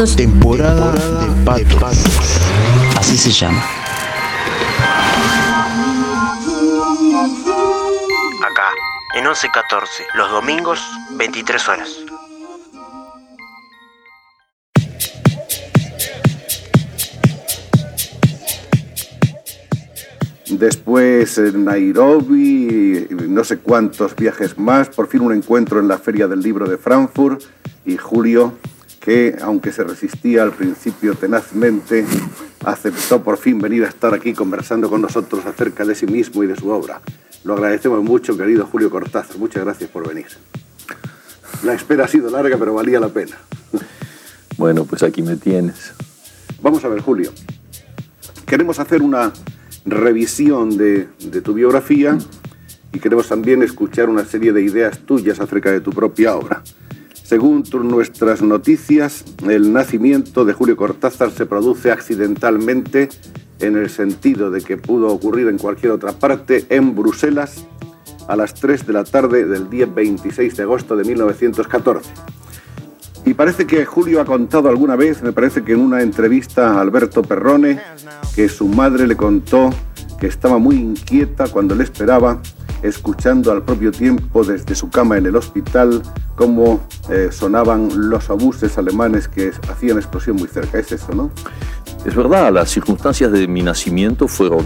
Temporada 0.00 0.92
de 0.92 1.44
patos. 1.44 1.58
Temporada 1.58 1.58
de 1.58 1.64
patos. 1.76 2.40
Así 2.96 3.18
se 3.18 3.30
llama. 3.32 3.62
Acá, 8.50 8.70
en 9.14 9.24
1114, 9.24 10.04
los 10.14 10.30
domingos, 10.30 10.80
23 11.18 11.68
horas. 11.68 11.90
Después 20.48 21.36
en 21.36 21.66
Nairobi, 21.66 23.06
no 23.28 23.44
sé 23.44 23.58
cuántos 23.58 24.16
viajes 24.16 24.56
más, 24.56 24.88
por 24.88 25.08
fin 25.08 25.20
un 25.20 25.34
encuentro 25.34 25.78
en 25.78 25.88
la 25.88 25.98
Feria 25.98 26.26
del 26.26 26.40
Libro 26.40 26.66
de 26.66 26.78
Frankfurt 26.78 27.42
y 27.84 27.98
Julio, 27.98 28.54
que 29.00 29.36
aunque 29.40 29.72
se 29.72 29.82
resistía 29.82 30.42
al 30.42 30.52
principio 30.52 31.14
tenazmente, 31.14 32.04
aceptó 32.64 33.22
por 33.22 33.38
fin 33.38 33.58
venir 33.58 33.84
a 33.84 33.88
estar 33.88 34.12
aquí 34.12 34.34
conversando 34.34 34.90
con 34.90 35.00
nosotros 35.00 35.46
acerca 35.46 35.84
de 35.84 35.94
sí 35.94 36.06
mismo 36.06 36.44
y 36.44 36.46
de 36.46 36.56
su 36.56 36.68
obra. 36.68 37.00
Lo 37.42 37.54
agradecemos 37.54 38.04
mucho, 38.04 38.36
querido 38.36 38.66
Julio 38.66 38.90
Cortázar. 38.90 39.38
Muchas 39.38 39.64
gracias 39.64 39.88
por 39.88 40.06
venir. 40.06 40.26
La 41.64 41.72
espera 41.72 42.04
ha 42.04 42.08
sido 42.08 42.30
larga, 42.30 42.58
pero 42.58 42.74
valía 42.74 43.00
la 43.00 43.08
pena. 43.08 43.38
Bueno, 44.58 44.84
pues 44.84 45.02
aquí 45.02 45.22
me 45.22 45.36
tienes. 45.36 45.92
Vamos 46.60 46.84
a 46.84 46.88
ver, 46.88 47.00
Julio. 47.00 47.32
Queremos 48.46 48.78
hacer 48.78 49.00
una 49.00 49.32
revisión 49.86 50.76
de, 50.76 51.08
de, 51.18 51.40
tu 51.40 51.54
biografía 51.54 52.18
y 52.92 52.98
queremos 52.98 53.28
también 53.28 53.62
escuchar 53.62 54.10
una 54.10 54.26
serie 54.26 54.52
de 54.52 54.60
ideas 54.60 54.98
tuyas 54.98 55.40
acerca 55.40 55.70
de 55.70 55.80
tu 55.80 55.90
propia 55.90 56.36
obra. 56.36 56.62
Según 57.30 57.62
nuestras 57.84 58.42
noticias, 58.42 59.24
el 59.48 59.72
nacimiento 59.72 60.44
de 60.44 60.52
Julio 60.52 60.76
Cortázar 60.76 61.30
se 61.30 61.46
produce 61.46 61.92
accidentalmente 61.92 63.08
en 63.60 63.76
el 63.76 63.88
sentido 63.88 64.50
de 64.50 64.60
que 64.62 64.76
pudo 64.76 65.12
ocurrir 65.12 65.46
en 65.46 65.56
cualquier 65.56 65.92
otra 65.92 66.10
parte, 66.10 66.66
en 66.70 66.96
Bruselas, 66.96 67.64
a 68.26 68.34
las 68.34 68.54
3 68.54 68.84
de 68.84 68.92
la 68.92 69.04
tarde 69.04 69.44
del 69.44 69.70
día 69.70 69.86
26 69.86 70.56
de 70.56 70.62
agosto 70.64 70.96
de 70.96 71.04
1914. 71.04 72.10
Y 73.24 73.34
parece 73.34 73.64
que 73.64 73.84
Julio 73.84 74.20
ha 74.20 74.24
contado 74.24 74.68
alguna 74.68 74.96
vez, 74.96 75.22
me 75.22 75.30
parece 75.30 75.62
que 75.62 75.74
en 75.74 75.82
una 75.82 76.02
entrevista 76.02 76.72
a 76.72 76.80
Alberto 76.80 77.22
Perrone, 77.22 77.80
que 78.34 78.48
su 78.48 78.66
madre 78.66 79.06
le 79.06 79.16
contó 79.16 79.70
que 80.18 80.26
estaba 80.26 80.58
muy 80.58 80.74
inquieta 80.74 81.46
cuando 81.46 81.76
le 81.76 81.84
esperaba, 81.84 82.42
escuchando 82.82 83.52
al 83.52 83.62
propio 83.62 83.92
tiempo 83.92 84.44
desde 84.44 84.74
su 84.74 84.90
cama 84.90 85.18
en 85.18 85.26
el 85.26 85.36
hospital 85.36 86.02
cómo 86.36 86.80
eh, 87.08 87.28
sonaban 87.30 88.10
los 88.10 88.30
obuses 88.30 88.78
alemanes 88.78 89.28
que 89.28 89.52
hacían 89.70 89.98
explosión 89.98 90.36
muy 90.36 90.48
cerca. 90.48 90.78
Es 90.78 90.92
eso, 90.92 91.12
¿no? 91.14 91.30
Es 92.04 92.14
verdad, 92.14 92.52
las 92.52 92.70
circunstancias 92.70 93.30
de 93.32 93.46
mi 93.46 93.62
nacimiento 93.62 94.26
fueron 94.26 94.64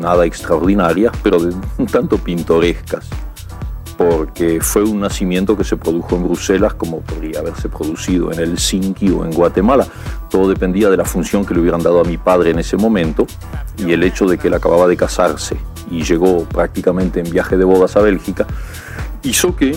nada 0.00 0.24
extraordinarias, 0.24 1.12
pero 1.22 1.38
un 1.78 1.86
tanto 1.86 2.18
pintorescas 2.18 3.08
porque 3.96 4.60
fue 4.60 4.82
un 4.82 5.00
nacimiento 5.00 5.56
que 5.56 5.64
se 5.64 5.76
produjo 5.76 6.16
en 6.16 6.24
Bruselas 6.24 6.74
como 6.74 7.00
podría 7.00 7.40
haberse 7.40 7.68
producido 7.68 8.30
en 8.32 8.38
Helsinki 8.38 9.10
o 9.10 9.24
en 9.24 9.32
Guatemala. 9.32 9.86
Todo 10.30 10.48
dependía 10.48 10.90
de 10.90 10.96
la 10.96 11.04
función 11.04 11.44
que 11.44 11.54
le 11.54 11.60
hubieran 11.60 11.82
dado 11.82 12.00
a 12.00 12.04
mi 12.04 12.18
padre 12.18 12.50
en 12.50 12.58
ese 12.58 12.76
momento 12.76 13.26
y 13.78 13.92
el 13.92 14.02
hecho 14.02 14.26
de 14.26 14.38
que 14.38 14.48
él 14.48 14.54
acababa 14.54 14.86
de 14.86 14.96
casarse 14.96 15.56
y 15.90 16.02
llegó 16.02 16.44
prácticamente 16.44 17.20
en 17.20 17.30
viaje 17.30 17.56
de 17.56 17.64
bodas 17.64 17.96
a 17.96 18.00
Bélgica, 18.00 18.46
hizo 19.22 19.56
que 19.56 19.76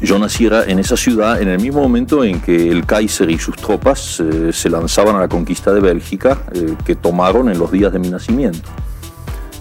yo 0.00 0.18
naciera 0.18 0.64
en 0.64 0.78
esa 0.78 0.96
ciudad 0.96 1.40
en 1.40 1.48
el 1.48 1.60
mismo 1.60 1.80
momento 1.80 2.24
en 2.24 2.40
que 2.40 2.70
el 2.70 2.84
Kaiser 2.84 3.30
y 3.30 3.38
sus 3.38 3.56
tropas 3.56 4.20
eh, 4.20 4.52
se 4.52 4.68
lanzaban 4.68 5.16
a 5.16 5.20
la 5.20 5.28
conquista 5.28 5.72
de 5.72 5.80
Bélgica 5.80 6.42
eh, 6.52 6.74
que 6.84 6.94
tomaron 6.94 7.48
en 7.48 7.58
los 7.58 7.72
días 7.72 7.92
de 7.92 7.98
mi 7.98 8.10
nacimiento. 8.10 8.68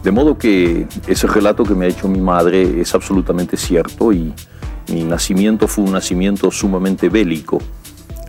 De 0.04 0.12
modo 0.12 0.38
que 0.38 0.86
ese 1.08 1.28
relato 1.28 1.64
que 1.64 1.74
me 1.76 1.86
ha 1.86 1.88
hecho 1.88 2.10
mi 2.10 2.20
madre 2.20 2.82
es 2.82 2.94
absolutamente 2.94 3.56
cierto 3.56 4.12
y 4.12 4.34
mi 4.90 5.04
nacimiento 5.04 5.68
fue 5.68 5.86
un 5.86 5.94
nacimiento 5.94 6.52
sumamente 6.52 7.08
bélico, 7.08 7.60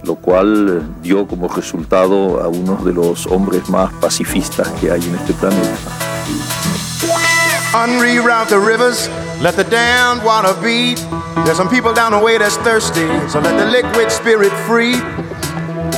lo 0.04 0.14
cual 0.14 1.02
dio 1.02 1.26
como 1.26 1.48
resultado 1.48 2.40
a 2.40 2.46
uno 2.46 2.76
de 2.84 2.92
los 2.92 3.26
hombres 3.26 3.68
más 3.68 3.92
pacifistas 3.94 4.68
que 4.80 4.92
hay 4.92 5.02
en 5.02 5.16
este 5.16 5.32
planeta. 5.32 5.74
Unreroute 7.74 8.50
the 8.50 8.58
rivers, 8.58 9.10
let 9.42 9.56
the 9.56 9.64
damned 9.64 10.22
water 10.24 10.54
beat. 10.62 11.04
There's 11.44 11.56
some 11.56 11.68
people 11.68 11.92
down 11.92 12.12
the 12.12 12.24
way 12.24 12.38
that's 12.38 12.56
thirsty, 12.58 13.04
so 13.28 13.40
let 13.40 13.58
the 13.58 13.66
liquid 13.66 14.12
spirit 14.12 14.52
free. 14.68 14.94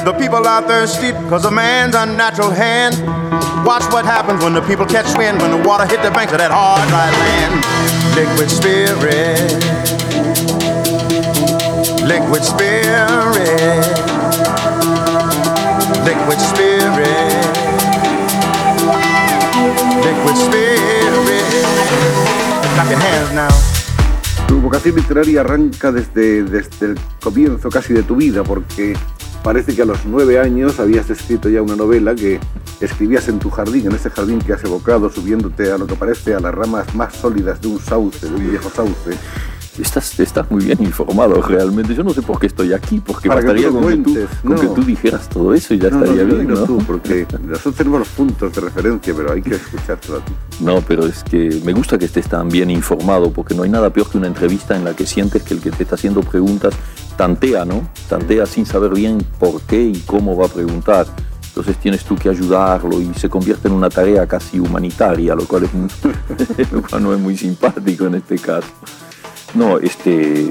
The 0.05 0.13
people 0.13 0.47
are 0.47 0.63
thirsty 0.63 1.13
because 1.13 1.45
of 1.45 1.53
man's 1.53 1.95
unnatural 1.95 2.51
hand. 2.51 2.95
Watch 3.67 3.85
what 3.93 4.05
happens 4.05 4.43
when 4.45 4.55
the 4.55 4.63
people 4.63 4.87
catch 4.87 5.17
wind, 5.19 5.41
when 5.41 5.51
the 5.51 5.69
water 5.69 5.85
hit 5.87 6.01
the 6.03 6.11
banks 6.11 6.33
of 6.33 6.39
that 6.39 6.53
hard, 6.53 6.87
dry 6.89 7.11
land. 7.11 7.65
Liquid 8.15 8.49
spirit. 8.49 9.51
Liquid 12.07 12.45
spirit. 12.45 13.83
Liquid 16.07 16.39
spirit. 16.39 17.67
Liquid 20.07 20.37
spirit. 20.39 21.47
Clap 22.75 22.89
your 22.91 23.01
hands 23.01 23.33
now. 23.35 23.51
Tu 24.47 24.61
vocación 24.61 24.95
literaria 24.95 25.41
arranca 25.41 25.91
desde, 25.91 26.45
desde 26.45 26.87
el 26.87 26.99
comienzo 27.21 27.69
casi 27.69 27.93
de 27.93 28.05
tu 28.05 28.15
vida, 28.15 28.45
porque 28.45 28.97
parece 29.47 29.77
que 29.77 29.83
a 29.83 29.85
los 29.85 30.05
nueve 30.07 30.41
años 30.41 30.81
habías 30.81 31.09
escrito 31.09 31.49
ya 31.49 31.63
una 31.63 31.77
novela 31.77 32.17
que 32.17 32.41
escribías 32.81 33.29
en 33.29 33.39
tu 33.39 33.49
jardín, 33.49 33.87
en 33.87 33.93
ese 33.93 34.11
jardín 34.11 34.41
que 34.41 34.53
has 34.53 34.65
evocado, 34.65 35.09
subiéndote 35.09 35.71
a 35.71 35.79
lo 35.79 35.87
que 35.87 35.95
parece 35.95 36.35
a 36.35 36.41
las 36.41 36.53
ramas 36.53 36.93
más 36.97 37.15
sólidas 37.15 37.61
de 37.61 37.69
un 37.69 37.79
sauce, 37.79 38.29
de 38.29 38.35
un 38.35 38.51
viejo 38.51 38.69
sauce. 38.69 39.13
Estás, 39.79 40.19
estás 40.19 40.51
muy 40.51 40.65
bien 40.65 40.83
informado 40.83 41.41
realmente. 41.43 41.95
Yo 41.95 42.03
no 42.03 42.13
sé 42.13 42.23
por 42.23 42.41
qué 42.41 42.49
estoy 42.49 42.73
aquí, 42.73 42.99
porque 42.99 43.29
Para 43.29 43.41
que 43.43 43.47
bastaría 43.47 43.69
tú 43.69 43.75
lo 43.75 43.81
con, 43.83 44.03
que 44.03 44.03
tú, 44.03 44.27
con 44.43 44.51
no. 44.57 44.61
que 44.61 44.67
tú 44.69 44.83
dijeras 44.83 45.29
todo 45.29 45.55
eso 45.55 45.75
y 45.75 45.79
ya 45.79 45.91
No, 45.91 46.03
estaría 46.03 46.25
no, 46.25 46.35
bien, 46.35 46.49
¿no? 46.49 46.65
tú, 46.65 46.79
porque 46.85 47.25
nosotros 47.41 47.75
tenemos 47.77 48.01
los 48.01 48.09
puntos 48.09 48.53
de 48.53 48.61
referencia, 48.63 49.15
pero 49.17 49.33
hay 49.33 49.43
que 49.43 49.55
escuchártelo 49.55 50.17
a 50.17 50.25
ti. 50.25 50.33
No, 50.59 50.81
pero 50.81 51.07
es 51.07 51.23
que 51.23 51.61
me 51.65 51.73
gusta 51.73 51.97
que 51.99 52.07
estés 52.07 52.29
tan 52.29 52.49
bien 52.49 52.69
informado, 52.69 53.31
porque 53.31 53.55
no 53.55 53.63
hay 53.63 53.71
nada 53.71 53.91
peor 53.91 54.11
que 54.11 54.19
una 54.19 54.27
entrevista 54.27 54.75
en 54.75 54.85
la 54.85 54.97
que 54.97 55.07
sientes 55.07 55.45
que 55.45 55.55
el 55.55 55.61
que 55.61 55.71
te 55.71 55.85
está 55.85 55.95
haciendo 55.95 56.23
preguntas 56.23 56.75
tantea, 57.17 57.65
¿no? 57.65 57.89
Tantea 58.09 58.47
sin 58.47 58.67
saber 58.67 58.93
bien 58.93 59.19
por 59.39 59.61
qué 59.63 59.83
y 59.83 60.01
cómo 60.07 60.37
va 60.37 60.47
a 60.47 60.49
preguntar. 60.49 61.07
Entonces 61.49 61.77
tienes 61.79 62.05
tú 62.05 62.17
que 62.17 62.29
ayudarlo 62.29 63.01
y 63.01 63.15
se 63.15 63.31
convierte 63.31 63.69
en 63.69 63.75
una 63.75 63.89
tarea 63.89 64.27
casi 64.27 64.61
humanitaria, 64.61 65.35
lo 65.35 65.47
cual, 65.47 65.65
es 65.65 65.73
muy- 65.73 65.89
lo 66.73 66.83
cual 66.83 67.03
no 67.03 67.15
es 67.15 67.21
muy 67.21 67.37
simpático 67.37 68.07
en 68.07 68.17
este 68.17 68.39
caso. 68.39 68.69
No, 69.55 69.79
este, 69.79 70.45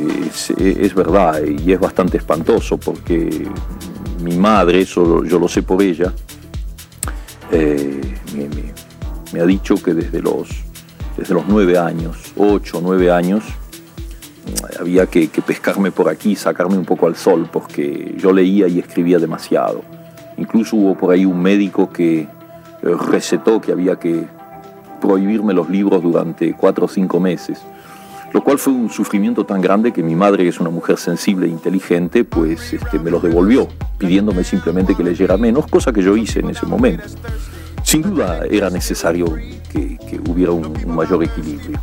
es, 0.57 0.95
verdad 0.95 1.41
y 1.43 1.71
es 1.71 1.79
bastante 1.79 2.17
espantoso 2.17 2.77
porque 2.79 3.47
mi 4.23 4.35
madre, 4.35 4.81
eso 4.81 5.23
yo 5.23 5.37
lo 5.37 5.47
sé 5.47 5.61
por 5.61 5.83
ella, 5.83 6.11
eh, 7.51 8.01
me, 8.35 8.49
me- 9.31 9.41
ha 9.41 9.45
dicho 9.45 9.75
que 9.75 9.93
desde 9.93 10.21
los, 10.21 10.47
desde 11.17 11.33
los 11.35 11.43
nueve 11.47 11.77
años, 11.77 12.17
ocho, 12.37 12.79
nueve 12.81 13.11
años, 13.11 13.43
había 14.79 15.07
que, 15.07 15.29
que 15.29 15.41
pescarme 15.41 15.91
por 15.91 16.09
aquí, 16.09 16.35
sacarme 16.35 16.77
un 16.77 16.85
poco 16.85 17.07
al 17.07 17.15
sol, 17.15 17.49
porque 17.51 18.15
yo 18.17 18.31
leía 18.31 18.67
y 18.67 18.79
escribía 18.79 19.19
demasiado. 19.19 19.83
Incluso 20.37 20.75
hubo 20.75 20.95
por 20.95 21.13
ahí 21.13 21.25
un 21.25 21.41
médico 21.41 21.91
que 21.91 22.27
recetó 22.81 23.61
que 23.61 23.71
había 23.71 23.97
que 23.97 24.27
prohibirme 25.01 25.53
los 25.53 25.69
libros 25.69 26.01
durante 26.01 26.53
cuatro 26.53 26.85
o 26.85 26.87
cinco 26.87 27.19
meses, 27.19 27.61
lo 28.33 28.43
cual 28.43 28.59
fue 28.59 28.73
un 28.73 28.89
sufrimiento 28.89 29.45
tan 29.45 29.61
grande 29.61 29.93
que 29.93 30.03
mi 30.03 30.15
madre, 30.15 30.43
que 30.43 30.49
es 30.49 30.59
una 30.59 30.69
mujer 30.69 30.97
sensible 30.97 31.47
e 31.47 31.49
inteligente, 31.49 32.23
pues 32.23 32.73
este, 32.73 32.99
me 32.99 33.09
los 33.09 33.23
devolvió, 33.23 33.67
pidiéndome 33.97 34.43
simplemente 34.43 34.95
que 34.95 35.03
leyera 35.03 35.37
menos, 35.37 35.67
cosa 35.67 35.93
que 35.93 36.01
yo 36.01 36.17
hice 36.17 36.39
en 36.39 36.49
ese 36.49 36.65
momento. 36.65 37.05
Sin 37.83 38.01
duda 38.01 38.41
era 38.49 38.69
necesario 38.69 39.33
que, 39.71 39.97
que 39.97 40.19
hubiera 40.29 40.51
un, 40.51 40.65
un 40.65 40.95
mayor 40.95 41.23
equilibrio. 41.23 41.79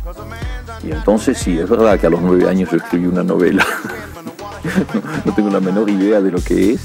Y 0.83 0.91
entonces 0.91 1.37
sí, 1.37 1.57
es 1.57 1.69
verdad 1.69 1.99
que 1.99 2.07
a 2.07 2.09
los 2.09 2.21
nueve 2.21 2.49
años 2.49 2.69
yo 2.71 2.77
escribí 2.77 3.05
una 3.07 3.23
novela. 3.23 3.65
no, 5.25 5.33
tengo 5.33 5.49
la 5.49 5.59
menor 5.59 5.89
idea 5.89 6.21
de 6.21 6.31
lo 6.31 6.41
que 6.41 6.73
es, 6.73 6.81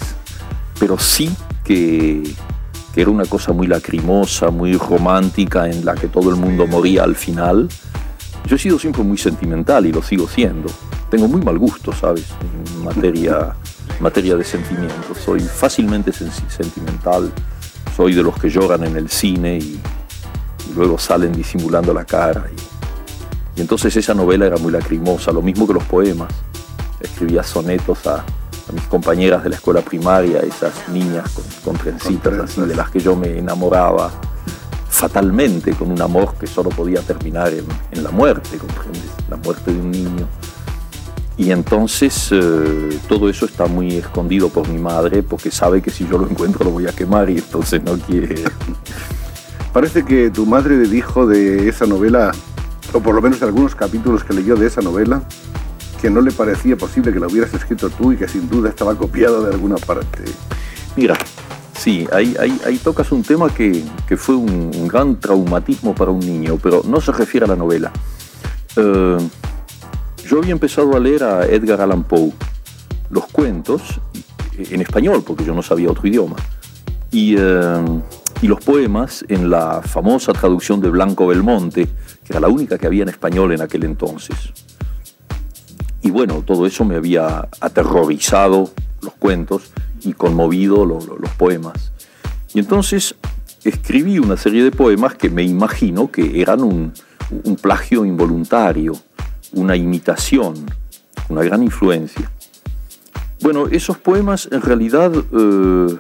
pero 0.79 0.99
sí 0.99 1.31
que, 1.65 2.23
que 2.95 3.01
era 3.03 3.11
una 3.11 3.25
cosa 3.25 3.53
muy 3.53 3.67
lacrimosa, 3.67 4.51
muy 4.51 4.75
romántica, 4.77 5.69
en 5.69 5.85
la 5.85 5.95
que 5.95 6.09
todo 6.09 6.31
el 6.31 6.37
mundo 6.37 6.67
moría 6.67 7.05
al 7.05 7.17
final 7.17 7.69
yo 8.47 8.57
he 8.57 8.59
sido 8.59 8.79
siempre 8.79 9.03
muy 9.03 9.19
sentimental 9.19 9.85
y 9.85 9.93
lo 9.93 10.01
sigo 10.03 10.27
siendo. 10.27 10.71
Tengo 11.11 11.29
muy 11.29 11.43
mal 11.43 11.59
gusto, 11.59 11.93
¿sabes? 11.93 12.25
En 12.75 12.83
materia, 12.85 13.55
materia 14.01 14.37
de 14.37 14.45
sentimientos. 14.45 15.19
Soy 15.23 15.41
fácilmente 15.41 16.13
sen- 16.13 16.31
sentimental. 16.49 17.31
Soy 17.95 18.15
de 18.15 18.23
los 18.23 18.39
que 18.39 18.49
lloran 18.49 18.85
en 18.85 18.97
el 18.97 19.11
cine 19.11 19.59
y, 19.59 19.79
y 20.71 20.75
luego 20.75 20.99
salen 20.99 21.33
disimulando 21.33 21.93
la 21.93 22.07
cara. 22.07 22.47
Y, 22.51 22.68
y 23.59 23.61
entonces 23.61 23.97
esa 23.97 24.15
novela 24.15 24.47
era 24.47 24.57
muy 24.57 24.71
lacrimosa, 24.71 25.33
lo 25.33 25.43
mismo 25.43 25.67
que 25.67 25.75
los 25.75 25.83
poemas. 25.83 26.33
Escribía 27.01 27.43
sonetos 27.43 28.07
a, 28.07 28.19
a 28.19 28.73
mis 28.73 28.85
compañeras 28.85 29.43
de 29.43 29.51
la 29.51 29.57
escuela 29.57 29.81
primaria, 29.81 30.39
esas 30.39 30.89
niñas 30.89 31.29
con, 31.33 31.45
con 31.65 31.77
trencitas 31.77 32.39
así, 32.39 32.61
de 32.61 32.77
las 32.77 32.89
que 32.91 33.01
yo 33.01 33.17
me 33.17 33.37
enamoraba 33.37 34.13
fatalmente, 34.89 35.73
con 35.73 35.91
un 35.91 36.01
amor 36.01 36.35
que 36.39 36.47
solo 36.47 36.71
podía 36.71 37.01
terminar 37.01 37.53
en, 37.53 37.67
en 37.91 38.05
la 38.05 38.13
muerte, 38.13 38.59
¿comprendes? 38.59 39.11
La 39.29 39.37
muerte 39.37 39.73
de 39.73 39.81
un 39.81 39.91
niño. 39.91 40.29
Y 41.37 41.51
entonces 41.51 42.29
eh, 42.31 43.01
todo 43.09 43.29
eso 43.29 43.45
está 43.45 43.67
muy 43.67 43.97
escondido 43.97 44.51
por 44.51 44.69
mi 44.69 44.79
madre 44.79 45.25
porque 45.25 45.51
sabe 45.51 45.83
que 45.83 45.91
si 45.91 46.07
yo 46.07 46.17
lo 46.17 46.31
encuentro 46.31 46.65
lo 46.65 46.71
voy 46.71 46.87
a 46.87 46.93
quemar 46.93 47.29
y 47.29 47.39
entonces 47.39 47.83
no 47.83 47.99
quiere. 47.99 48.45
Parece 49.73 50.05
que 50.05 50.31
tu 50.31 50.47
madre 50.47 50.79
dijo 50.79 51.27
de 51.27 51.69
esa 51.69 51.87
novela, 51.87 52.31
o 52.93 53.01
por 53.01 53.15
lo 53.15 53.23
menos 53.23 53.41
de 53.41 53.47
algunos 53.47 53.75
capítulos 53.75 54.25
que 54.25 54.35
leyó 54.35 54.57
de 54.57 54.67
esa 54.67 54.81
novela, 54.81 55.23
que 56.01 56.11
no 56.11 56.21
le 56.21 56.31
parecía 56.31 56.77
posible 56.77 57.13
que 57.13 57.21
la 57.21 57.27
hubieras 57.27 57.53
escrito 57.55 57.91
tú 57.91 58.13
y 58.13 58.17
que 58.17 58.29
sin 58.29 58.49
duda 58.49 58.69
estaba 58.69 58.95
copiado 58.97 59.45
de 59.45 59.53
alguna 59.53 59.77
parte. 59.77 60.25
Mira, 60.97 61.17
sí, 61.77 62.07
ahí, 62.13 62.37
ahí, 62.39 62.81
tocas 62.83 63.11
un 63.13 63.23
tema 63.23 63.53
que, 63.53 63.85
que 64.07 64.17
fue 64.17 64.37
un, 64.37 64.71
un 64.75 64.89
gran 64.89 65.19
traumatismo 65.19 65.95
para 65.95 66.11
un 66.11 66.21
niño, 66.21 66.59
pero 66.63 66.83
no 66.85 67.01
se 67.01 67.13
refiere 67.13 67.47
a 67.47 67.49
la 67.49 67.57
novela. 67.57 67.93
Eh, 68.77 69.19
yo 70.29 70.39
había 70.39 70.53
empezado 70.53 70.95
a 70.97 71.01
leer 71.01 71.25
a 71.25 71.47
Edgar 71.47 71.81
Allan 71.81 72.05
Poe, 72.05 72.33
los 73.11 73.27
cuentos, 73.27 74.01
en 74.57 74.81
español, 74.81 75.23
porque 75.27 75.45
yo 75.45 75.55
no 75.55 75.63
sabía 75.63 75.91
otro 75.91 76.07
idioma, 76.07 76.37
y, 77.11 77.35
eh, 77.39 78.03
y 78.41 78.47
los 78.49 78.61
poemas 78.61 79.25
en 79.29 79.51
la 79.51 79.83
famosa 79.83 80.33
traducción 80.33 80.81
de 80.81 80.91
Blanco 80.91 81.27
Belmonte, 81.27 81.87
que 82.25 82.33
era 82.33 82.41
la 82.41 82.49
única 82.49 82.79
que 82.79 82.87
había 82.87 83.03
en 83.03 83.09
español 83.09 83.53
en 83.53 83.63
aquel 83.63 83.85
entonces. 83.85 84.37
Y 86.03 86.11
bueno, 86.11 86.43
todo 86.47 86.67
eso 86.67 86.85
me 86.85 86.95
había 86.97 87.49
aterrorizado 87.61 88.71
los 89.03 89.15
cuentos 89.15 89.71
y 90.03 90.13
conmovido 90.13 90.85
lo- 90.85 91.01
lo- 91.01 91.19
los 91.19 91.31
poemas. 91.33 91.91
Y 92.55 92.61
entonces 92.61 93.15
escribí 93.65 94.19
una 94.19 94.37
serie 94.37 94.63
de 94.63 94.71
poemas 94.71 95.15
que 95.17 95.29
me 95.29 95.43
imagino 95.43 96.11
que 96.11 96.41
eran 96.41 96.63
un, 96.63 96.93
plagio 97.61 98.07
involuntario, 98.07 98.95
una 99.53 99.77
imitación, 99.77 100.55
una 101.29 101.43
gran 101.43 101.63
influencia. 101.63 102.31
Bueno, 103.43 103.67
esos 103.67 103.99
poemas 103.99 104.49
en 104.51 104.63
realidad 104.63 105.13
eh, 105.15 105.99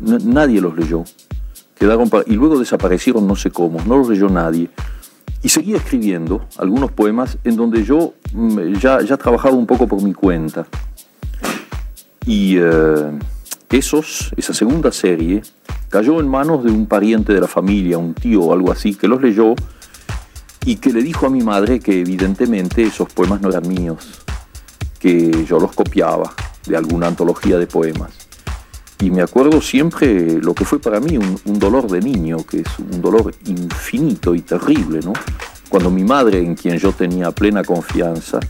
nadie 0.00 0.60
los 0.60 0.76
leyó. 0.76 1.04
Quedaron 1.78 2.10
y 2.26 2.34
luego 2.34 2.58
desaparecieron 2.58 3.26
no 3.26 3.36
sé 3.36 3.50
cómo, 3.50 3.80
no 3.86 3.98
los 3.98 4.08
leyó 4.08 4.28
nadie. 4.28 4.68
Y 5.42 5.48
seguía 5.50 5.76
escribiendo 5.76 6.46
algunos 6.58 6.90
poemas 6.90 7.38
en 7.44 7.56
donde 7.56 7.84
yo 7.84 8.14
mm, 8.32 8.74
ya, 8.74 9.00
ya 9.02 9.16
trabajaba 9.16 9.54
un 9.54 9.66
poco 9.66 9.86
por 9.86 10.02
mi 10.02 10.12
cuenta. 10.12 10.66
Y 12.26 12.56
eh, 12.58 13.18
esos, 13.70 14.32
esa 14.36 14.52
segunda 14.52 14.90
serie 14.92 15.42
cayó 15.88 16.20
en 16.20 16.28
manos 16.28 16.64
de 16.64 16.70
un 16.70 16.86
pariente 16.86 17.32
de 17.32 17.40
la 17.40 17.48
familia, 17.48 17.98
un 17.98 18.14
tío 18.14 18.42
o 18.42 18.52
algo 18.52 18.72
así, 18.72 18.94
que 18.94 19.08
los 19.08 19.22
leyó 19.22 19.54
y 20.64 20.76
que 20.76 20.92
le 20.92 21.02
dijo 21.02 21.26
a 21.26 21.30
mi 21.30 21.42
madre 21.42 21.80
que 21.80 22.00
evidentemente 22.00 22.82
esos 22.82 23.12
poemas 23.12 23.40
no 23.40 23.48
eran 23.48 23.66
míos, 23.66 24.22
que 24.98 25.46
yo 25.46 25.58
los 25.58 25.72
copiaba 25.72 26.34
de 26.66 26.76
alguna 26.76 27.06
antología 27.06 27.56
de 27.56 27.66
poemas. 27.66 28.27
Y 29.00 29.10
me 29.10 29.22
acuerdo 29.22 29.60
siempre 29.60 30.40
lo 30.40 30.54
que 30.54 30.64
fue 30.64 30.80
para 30.80 30.98
mí 31.00 31.16
un, 31.16 31.38
un 31.44 31.58
dolor 31.58 31.88
de 31.88 32.00
niño, 32.00 32.38
que 32.44 32.60
es 32.60 32.78
un 32.78 33.00
dolor 33.00 33.32
infinito 33.46 34.34
y 34.34 34.42
terrible, 34.42 35.00
¿no? 35.04 35.12
Cuando 35.68 35.90
mi 35.90 36.02
madre, 36.02 36.38
en 36.38 36.54
quien 36.54 36.78
yo 36.78 36.92
tenía 36.92 37.30
plena 37.30 37.62
confianza, 37.62 38.40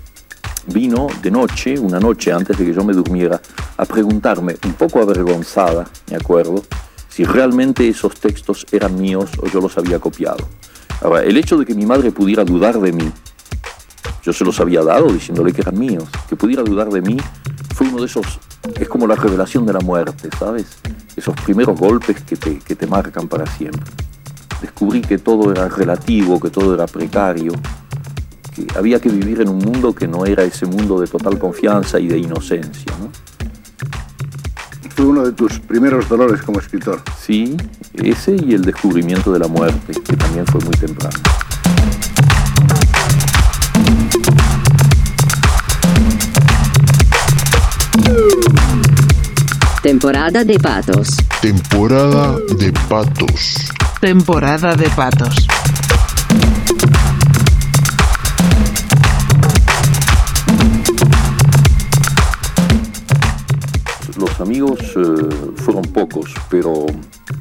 vino 0.67 1.09
de 1.23 1.31
noche, 1.31 1.79
una 1.79 1.99
noche 1.99 2.33
antes 2.33 2.57
de 2.57 2.65
que 2.65 2.73
yo 2.73 2.85
me 2.85 2.93
durmiera, 2.93 3.41
a 3.77 3.85
preguntarme, 3.85 4.57
un 4.65 4.75
poco 4.75 5.01
avergonzada, 5.01 5.89
me 6.11 6.17
acuerdo, 6.17 6.63
si 7.09 7.25
realmente 7.25 7.89
esos 7.89 8.15
textos 8.15 8.67
eran 8.71 9.01
míos 9.01 9.31
o 9.43 9.49
yo 9.49 9.61
los 9.61 9.77
había 9.79 9.99
copiado. 9.99 10.47
Ahora, 11.01 11.23
el 11.23 11.37
hecho 11.37 11.57
de 11.57 11.65
que 11.65 11.75
mi 11.75 11.87
madre 11.87 12.13
pudiera 12.13 12.45
dudar 12.45 12.79
de 12.81 12.93
mí, 12.93 13.11
yo 14.23 14.33
se 14.33 14.45
los 14.45 14.61
había 14.61 14.83
dado 14.83 15.11
diciéndole 15.13 15.53
que 15.53 15.63
eran 15.63 15.79
míos, 15.79 16.05
que 16.29 16.37
pudiera 16.37 16.63
dudar 16.63 16.89
de 16.91 17.01
mí, 17.01 17.17
fue 17.79 17.87
uno 17.87 17.99
de 17.99 18.07
esos, 18.07 18.41
es 18.81 18.89
como 18.89 19.07
la 19.07 19.15
revelación 19.15 19.65
de 19.65 19.73
la 19.73 19.79
muerte, 19.79 20.29
¿sabes? 20.37 20.67
Esos 21.15 21.33
primeros 21.43 21.79
golpes 21.79 22.21
que 22.23 22.35
te, 22.35 22.59
que 22.59 22.75
te 22.75 22.89
marcan 22.89 23.29
para 23.29 23.47
siempre. 23.47 23.85
Descubrí 24.61 25.01
que 25.01 25.19
todo 25.19 25.53
era 25.53 25.69
relativo, 25.69 26.41
que 26.41 26.51
todo 26.51 26.75
era 26.75 26.87
precario, 26.89 27.53
que 28.53 28.67
había 28.77 29.01
que 29.01 29.09
vivir 29.09 29.43
en 29.43 29.49
un 29.49 29.59
mundo 29.59 29.95
que 29.95 30.09
no 30.09 30.27
era 30.27 30.43
ese 30.43 30.67
mundo 30.67 30.99
de 30.99 31.07
total 31.07 31.39
confianza 31.39 32.01
y 32.01 32.09
de 32.09 32.19
inocencia, 32.19 32.93
¿no? 32.99 33.11
Fue 34.97 35.07
uno 35.07 35.25
de 35.25 35.31
tus 35.31 35.61
primeros 35.61 36.09
dolores 36.09 36.43
como 36.43 36.59
escritor. 36.59 37.01
Sí, 37.17 37.57
ese 37.95 38.35
y 38.45 38.55
el 38.55 38.63
descubrimiento 38.63 39.33
de 39.33 39.39
la 39.39 39.47
muerte, 39.47 39.93
que 39.93 40.17
también 40.17 40.45
fue 40.47 40.61
muy 40.63 40.75
temprano. 40.75 41.17
Temporada 49.83 50.45
de 50.45 50.59
patos. 50.59 51.09
Temporada 51.41 52.37
de 52.59 52.73
patos. 52.89 53.71
Temporada 54.01 54.75
de 54.75 54.89
patos. 54.91 55.47
Los 64.19 64.41
amigos 64.41 64.81
eh, 64.97 65.55
fueron 65.57 65.83
pocos, 65.85 66.35
pero, 66.51 66.87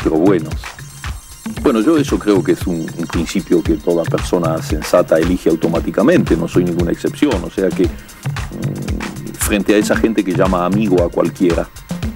pero 0.04 0.16
buenos. 0.18 0.54
Bueno, 1.64 1.82
yo 1.82 1.98
eso 1.98 2.18
creo 2.18 2.44
que 2.44 2.54
es 2.54 2.66
un, 2.68 2.88
un 2.98 3.08
principio 3.08 3.62
que 3.62 3.74
toda 3.74 4.04
persona 4.04 4.62
sensata 4.62 5.18
elige 5.18 5.50
automáticamente, 5.50 6.38
no 6.38 6.48
soy 6.48 6.64
ninguna 6.64 6.92
excepción, 6.92 7.44
o 7.44 7.50
sea 7.50 7.70
que 7.70 7.84
mm, 7.84 9.17
frente 9.48 9.74
a 9.74 9.78
esa 9.78 9.96
gente 9.96 10.26
que 10.26 10.34
llama 10.34 10.66
amigo 10.66 11.02
a 11.06 11.10
cualquiera, 11.10 11.66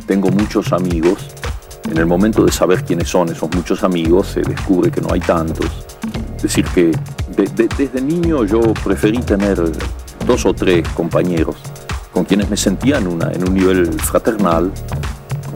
tengo 0.05 0.29
muchos 0.31 0.73
amigos, 0.73 1.27
en 1.89 1.97
el 1.97 2.05
momento 2.05 2.43
de 2.43 2.51
saber 2.51 2.83
quiénes 2.83 3.07
son 3.07 3.29
esos 3.29 3.49
muchos 3.55 3.85
amigos 3.85 4.27
se 4.27 4.41
descubre 4.41 4.91
que 4.91 4.99
no 4.99 5.13
hay 5.13 5.21
tantos. 5.21 5.65
Es 6.35 6.43
decir, 6.43 6.65
que 6.75 6.91
de- 7.37 7.47
de- 7.55 7.69
desde 7.77 8.01
niño 8.01 8.43
yo 8.43 8.59
preferí 8.83 9.19
tener 9.19 9.57
dos 10.27 10.45
o 10.45 10.53
tres 10.53 10.85
compañeros 10.89 11.55
con 12.11 12.25
quienes 12.25 12.49
me 12.49 12.57
sentía 12.57 12.97
en, 12.97 13.07
una- 13.07 13.31
en 13.31 13.47
un 13.47 13.53
nivel 13.53 13.93
fraternal, 13.93 14.69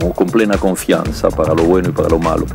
como 0.00 0.14
con 0.14 0.28
plena 0.28 0.56
confianza 0.56 1.28
para 1.28 1.52
lo 1.52 1.64
bueno 1.64 1.90
y 1.90 1.92
para 1.92 2.08
lo 2.08 2.18
malo. 2.18 2.46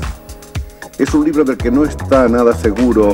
Es 0.97 1.13
un 1.13 1.23
libro 1.23 1.43
del 1.43 1.57
que 1.57 1.69
no 1.69 1.83
está 1.83 2.27
nada 2.27 2.55
seguro 2.55 3.13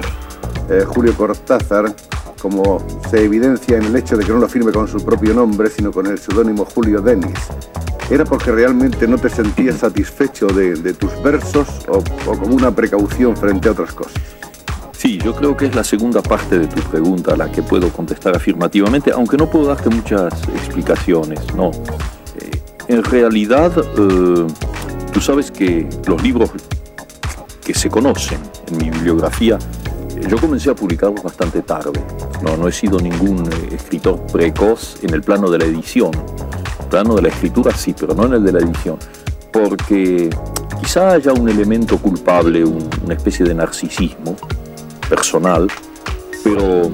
eh, 0.70 0.86
Julio 0.88 1.14
Cortázar, 1.18 1.94
como 2.42 2.82
se 3.10 3.26
evidencia 3.26 3.76
en 3.76 3.84
el 3.84 3.96
hecho 3.98 4.16
de 4.16 4.24
que 4.24 4.32
no 4.32 4.38
lo 4.38 4.48
firme 4.48 4.72
con 4.72 4.88
su 4.88 5.04
propio 5.04 5.34
nombre, 5.34 5.70
sino 5.70 5.92
con 5.92 6.08
el 6.08 6.18
seudónimo 6.18 6.64
Julio 6.64 7.02
Denis. 7.02 7.38
¿Era 8.10 8.24
porque 8.24 8.54
realmente 8.54 9.06
no 9.06 9.18
te 9.18 9.28
sentías 9.28 9.80
satisfecho 9.80 10.48
de, 10.48 10.76
de 10.76 10.94
tus 10.94 11.22
versos 11.22 11.68
o, 11.90 11.98
o 11.98 12.38
como 12.38 12.56
una 12.56 12.74
precaución 12.74 13.36
frente 13.36 13.68
a 13.68 13.74
otras 13.74 13.92
cosas? 13.92 14.14
Sí, 14.94 15.18
yo 15.18 15.36
creo 15.36 15.58
que 15.58 15.66
es 15.66 15.76
la 15.76 15.84
segunda 15.84 16.22
parte 16.22 16.58
de 16.58 16.68
tu 16.68 16.80
pregunta 16.84 17.34
a 17.34 17.36
la 17.36 17.52
que 17.52 17.62
puedo 17.64 17.90
contestar 17.90 18.34
afirmativamente, 18.34 19.12
aunque 19.12 19.36
no 19.36 19.50
puedo 19.50 19.66
darte 19.66 19.90
muchas 19.90 20.32
explicaciones, 20.56 21.54
no. 21.54 21.72
En 22.88 23.04
realidad, 23.04 23.72
eh, 23.78 24.48
tú 25.13 25.22
sabes 25.22 25.52
que 25.52 25.88
los 26.08 26.22
libros 26.22 26.50
que 27.63 27.74
se 27.74 27.89
conocen 27.89 28.39
en 28.67 28.78
mi 28.78 28.89
bibliografía, 28.89 29.58
eh, 30.15 30.22
yo 30.28 30.38
comencé 30.38 30.70
a 30.70 30.76
publicarlos 30.76 31.24
bastante 31.24 31.62
tarde. 31.62 32.02
No, 32.41 32.58
no 32.58 32.67
he 32.67 32.72
sido 32.72 33.00
ningún 33.00 33.46
eh, 33.48 33.76
escritor 33.76 34.20
precoz 34.32 34.98
en 35.04 35.13
el 35.13 35.22
plano 35.22 35.50
de 35.50 35.60
la 35.60 35.65
edición. 35.65 36.12
El 36.80 36.86
plano 36.88 37.15
de 37.15 37.22
la 37.24 37.28
escritura 37.30 37.72
sí, 37.76 37.96
pero 37.98 38.13
no 38.13 38.26
en 38.26 38.34
el 38.34 38.44
de 38.44 38.52
la 38.52 38.60
edición. 38.60 38.98
Porque 39.54 40.30
quizá 40.82 41.12
haya 41.12 41.32
un 41.34 41.48
elemento 41.50 41.98
culpable, 41.98 42.65
un- 42.65 42.89
una 43.06 43.13
especie 43.13 43.46
de 43.46 43.54
narcisismo 43.54 44.36
personal, 45.08 45.67
pero 46.44 46.89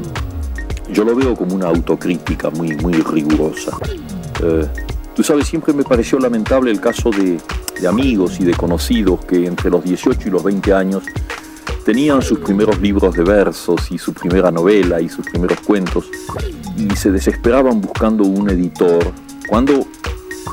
yo 0.92 1.04
lo 1.04 1.16
veo 1.16 1.36
como 1.36 1.56
una 1.56 1.68
autocrítica 1.68 2.50
muy, 2.50 2.76
muy 2.78 2.94
rigurosa. 2.94 3.72
Eh, 4.44 4.68
tú 5.18 5.24
sabes, 5.24 5.48
siempre 5.48 5.74
me 5.74 5.84
pareció 5.84 6.20
lamentable 6.20 6.70
el 6.70 6.80
caso 6.80 7.10
de, 7.10 7.40
amigos 7.88 8.40
y 8.40 8.46
de 8.46 8.54
conocidos 8.54 9.26
que 9.26 9.48
entre 9.48 9.72
los 9.72 9.84
18 9.84 10.28
y 10.28 10.32
los 10.32 10.44
20 10.44 10.74
años 10.74 11.04
tenían 11.84 12.22
sus 12.22 12.38
primeros 12.38 12.80
libros 12.80 13.16
de 13.16 13.24
versos 13.24 13.92
y 13.92 13.98
su 13.98 14.14
primera 14.14 14.52
novela 14.52 15.02
y 15.02 15.10
sus 15.10 15.26
primeros 15.26 15.60
cuentos 15.62 16.06
y 16.78 16.96
se 16.96 17.10
desesperaban 17.12 17.82
buscando 17.82 18.26
un 18.26 18.50
editor 18.52 19.12
cuando 19.48 19.88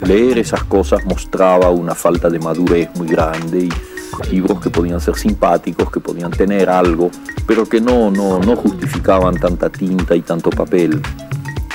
leer 0.06 0.38
esas 0.38 0.64
cosas 0.64 1.04
mostraba 1.04 1.68
una 1.68 1.94
falta 1.94 2.30
de 2.30 2.38
madurez 2.38 2.88
muy 2.94 3.08
grande 3.08 3.68
y 3.68 4.30
libros 4.30 4.60
que 4.60 4.70
podían 4.70 5.00
ser 5.00 5.16
simpáticos, 5.16 5.90
que 5.90 6.00
podían 6.00 6.30
tener 6.30 6.70
algo, 6.70 7.10
pero 7.46 7.66
que 7.66 7.82
no, 7.82 8.10
no, 8.10 8.38
no 8.38 8.56
justificaban 8.56 9.34
tanta 9.34 9.68
tinta 9.68 10.16
y 10.16 10.22
tanto 10.22 10.48
papel. 10.48 11.02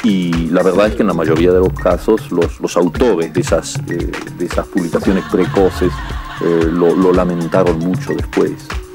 Y 0.04 0.48
la 0.48 0.64
verdad 0.64 0.88
es 0.88 0.96
que 0.96 1.02
en 1.02 1.08
la 1.08 1.14
mayoría 1.14 1.52
de 1.52 1.60
los 1.60 1.74
casos 1.74 2.32
los, 2.32 2.60
los 2.60 2.78
autores 2.78 3.34
de 3.34 3.42
esas, 3.42 3.76
eh, 3.90 4.12
de 4.38 4.46
esas 4.46 4.66
publicaciones 4.68 5.26
precoces 5.32 5.92
eh, 6.42 6.70
lo, 6.72 6.96
lo 6.96 7.12
lamentaron 7.12 7.80
mucho 7.80 8.14
después. 8.14 8.52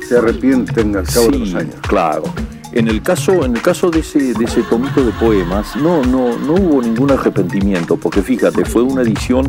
Se 0.08 0.18
arrepienten 0.18 0.96
al 0.96 1.06
cabo 1.06 1.28
de 1.28 1.38
los 1.38 1.54
años. 1.54 1.76
Claro. 1.86 2.24
En 2.72 2.88
el 2.88 3.02
caso, 3.02 3.44
en 3.44 3.54
el 3.54 3.62
caso 3.62 3.90
de, 3.90 4.00
ese, 4.00 4.34
de 4.34 4.44
ese 4.44 4.62
tomito 4.64 5.04
de 5.04 5.12
poemas, 5.12 5.76
no, 5.76 6.02
no, 6.02 6.36
no 6.38 6.54
hubo 6.54 6.82
ningún 6.82 7.10
arrepentimiento, 7.12 7.96
porque 7.96 8.20
fíjate, 8.20 8.64
fue 8.64 8.82
una 8.82 9.02
edición 9.02 9.48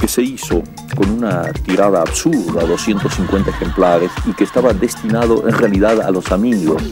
que 0.00 0.08
se 0.08 0.22
hizo 0.22 0.62
con 0.96 1.10
una 1.10 1.52
tirada 1.52 2.00
absurda, 2.00 2.64
250 2.64 3.50
ejemplares, 3.50 4.10
y 4.26 4.32
que 4.32 4.44
estaba 4.44 4.72
destinado 4.72 5.46
en 5.46 5.56
realidad 5.56 6.00
a 6.00 6.10
los 6.10 6.32
amigos. 6.32 6.82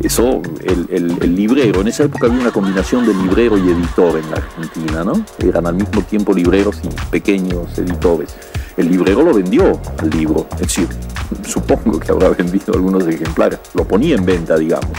Eso, 0.00 0.42
el, 0.62 0.86
el- 0.90 1.18
el 1.22 1.36
librero, 1.36 1.80
en 1.80 1.88
esa 1.88 2.04
época 2.04 2.26
había 2.26 2.40
una 2.40 2.50
combinación 2.50 3.06
de 3.06 3.14
librero 3.14 3.56
y 3.56 3.70
editor 3.70 4.18
en 4.18 4.30
la 4.30 4.36
Argentina, 4.36 5.04
¿no? 5.04 5.24
Eran 5.38 5.66
al 5.66 5.74
mismo 5.74 6.02
tiempo 6.02 6.34
libreros 6.34 6.76
y 6.82 6.88
pequeños 7.10 7.78
editores. 7.78 8.34
El 8.76 8.88
librero 8.90 9.22
lo 9.22 9.32
vendió 9.32 9.80
al 9.98 10.10
libro, 10.10 10.46
es 10.54 10.58
decir, 10.60 10.88
supongo 11.46 11.98
que 12.00 12.10
habrá 12.10 12.28
vendido 12.30 12.74
algunos 12.74 13.06
ejemplares, 13.06 13.60
lo 13.72 13.84
ponía 13.84 14.16
en 14.16 14.24
venta, 14.24 14.56
digamos. 14.56 14.90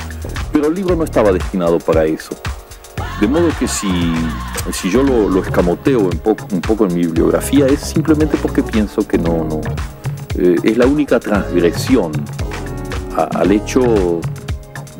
Pero 0.52 0.68
el 0.68 0.74
libro 0.74 0.96
no 0.96 1.04
estaba 1.04 1.32
destinado 1.32 1.78
para 1.80 2.06
eso. 2.06 2.36
De 3.20 3.28
modo 3.28 3.50
que 3.60 3.68
si, 3.68 4.14
si 4.72 4.90
yo 4.90 5.04
lo, 5.04 5.42
escamoteo 5.42 6.00
un 6.00 6.18
poco, 6.20 6.48
un 6.52 6.62
poco 6.62 6.86
en 6.86 6.96
mi 6.96 7.02
bibliografía 7.02 7.68
es 7.68 7.80
simplemente 7.82 8.38
porque 8.42 8.64
pienso 8.64 9.08
que 9.08 9.18
no, 9.18 9.44
no 9.46 9.62
eh, 10.38 10.56
es 10.64 10.78
la 10.78 10.86
única 10.86 11.20
transgresión 11.20 12.12
al 13.16 13.52
hecho 13.54 14.20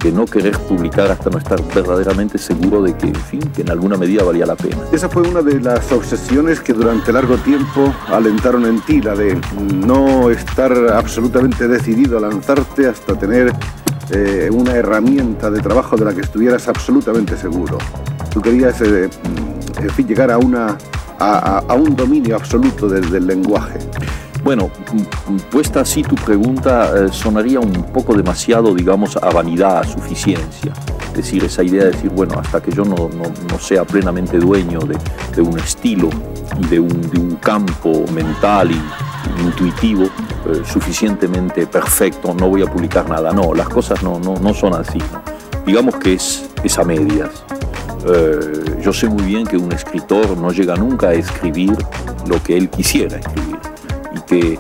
de 0.06 0.12
no 0.12 0.26
querer 0.26 0.56
publicar 0.60 1.10
hasta 1.10 1.32
no 1.32 1.40
estar 1.40 1.60
verdaderamente 1.74 2.38
seguro 2.38 2.84
de 2.84 2.96
que, 2.96 3.08
en 3.08 3.16
fin, 3.16 3.40
que 3.40 3.64
en 3.64 3.72
alguna 3.72 3.98
medida 3.98 4.24
valía 4.24 4.46
la 4.46 4.56
pena. 4.56 4.78
Esa 4.92 5.10
fue 5.10 5.24
una 5.24 5.42
de 5.42 5.60
las 5.60 5.92
obsesiones 5.92 6.60
que 6.60 6.74
durante 6.74 7.12
largo 7.12 7.38
tiempo 7.38 7.92
alentaron 8.10 8.66
en 8.68 8.80
ti, 8.82 9.02
la 9.02 9.16
de 9.16 9.36
no 9.74 10.30
estar 10.30 10.72
absolutamente 10.94 11.68
decidido 11.68 12.20
a 12.20 12.22
lanzarte 12.22 12.88
hasta 12.88 13.18
tener 13.18 13.52
eh, 14.12 14.48
una 14.54 14.76
herramienta 14.76 15.50
de 15.50 15.60
trabajo 15.60 15.96
de 15.96 16.06
la 16.06 16.14
que 16.14 16.22
estuvieras 16.22 16.68
absolutamente 16.68 17.36
seguro. 17.36 17.80
Tú 18.32 18.42
querías, 18.42 18.80
eh, 18.82 19.10
en 19.82 19.90
fin, 19.90 20.08
llegar 20.08 20.30
a 20.30 20.38
un 20.38 21.96
dominio 21.96 22.36
absoluto 22.36 22.88
del, 22.88 23.10
del 23.10 23.26
lenguaje. 23.26 23.80
Bueno, 24.46 24.70
puesta 25.50 25.80
así 25.80 26.04
tu 26.04 26.14
pregunta, 26.14 26.92
eh, 26.96 27.08
sonaría 27.12 27.60
un 27.60 27.72
poco 27.92 28.14
demasiado, 28.14 28.76
digamos, 28.76 29.18
a 29.18 29.32
vanidad, 29.32 29.80
a 29.80 29.84
suficiencia. 29.84 30.72
Es 31.08 31.14
decir, 31.16 31.44
esa 31.44 31.64
idea 31.64 31.86
de 31.86 31.92
decir, 31.94 32.12
bueno, 32.12 32.40
hasta 32.40 32.62
que 32.62 32.72
yo 32.72 32.86
no, 32.86 32.96
no- 33.10 33.34
no 33.50 33.58
sea 33.60 33.84
plenamente 33.86 34.38
dueño 34.38 34.82
de, 34.82 34.96
de 35.36 35.42
un 35.42 35.58
estilo 35.58 36.10
y 36.62 36.68
de 36.68 36.80
un, 36.80 36.90
de 37.10 37.20
un 37.20 37.38
campo 37.38 38.06
mental 38.14 38.70
y 38.70 39.42
intuitivo 39.42 40.04
eh, 40.04 40.62
suficientemente 40.72 41.66
perfecto, 41.66 42.36
no 42.36 42.48
voy 42.48 42.62
a 42.62 42.68
publicar 42.68 43.10
nada. 43.10 43.32
No, 43.34 43.52
las 43.56 43.68
cosas 43.70 44.04
no, 44.04 44.20
no, 44.20 44.36
no 44.36 44.54
son 44.54 44.76
así. 44.76 45.00
Digamos 45.66 45.96
que 45.96 46.14
es, 46.14 46.52
es 46.64 46.78
a 46.78 46.84
medias. 46.84 47.32
Eh, 48.08 48.78
yo 48.80 48.94
sé 48.94 49.10
muy 49.10 49.24
bien 49.24 49.48
que 49.48 49.58
un 49.58 49.72
escritor 49.72 50.38
no 50.38 50.52
llega 50.52 50.76
nunca 50.76 51.08
a 51.08 51.14
escribir 51.14 51.76
lo 52.28 52.44
que 52.44 52.56
él 52.56 52.70
quisiera 52.70 53.18
escribir 53.18 53.58
que 54.26 54.60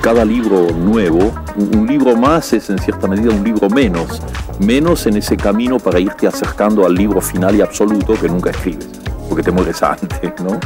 cada 0.00 0.24
libro 0.24 0.68
nuevo, 0.72 1.32
un 1.56 1.86
libro 1.86 2.16
más 2.16 2.52
es 2.52 2.70
en 2.70 2.78
cierta 2.78 3.06
medida 3.06 3.30
un 3.32 3.44
libro 3.44 3.68
menos, 3.68 4.22
menos 4.58 5.06
en 5.06 5.16
ese 5.16 5.36
camino 5.36 5.78
para 5.78 6.00
irte 6.00 6.26
acercando 6.26 6.86
al 6.86 6.94
libro 6.94 7.20
final 7.20 7.54
y 7.56 7.60
absoluto 7.60 8.14
que 8.14 8.28
nunca 8.28 8.50
escribes, 8.50 8.88
porque 9.28 9.42
te 9.42 9.50
mueres 9.50 9.82
antes, 9.82 10.32
¿no? 10.42 10.58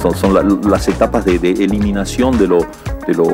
Son, 0.00 0.14
son 0.14 0.32
la- 0.34 0.42
las 0.68 0.86
etapas 0.88 1.24
de, 1.24 1.38
de 1.38 1.50
eliminación 1.52 2.38
de 2.38 2.46
lo, 2.48 2.58
de, 3.06 3.14
lo, 3.14 3.24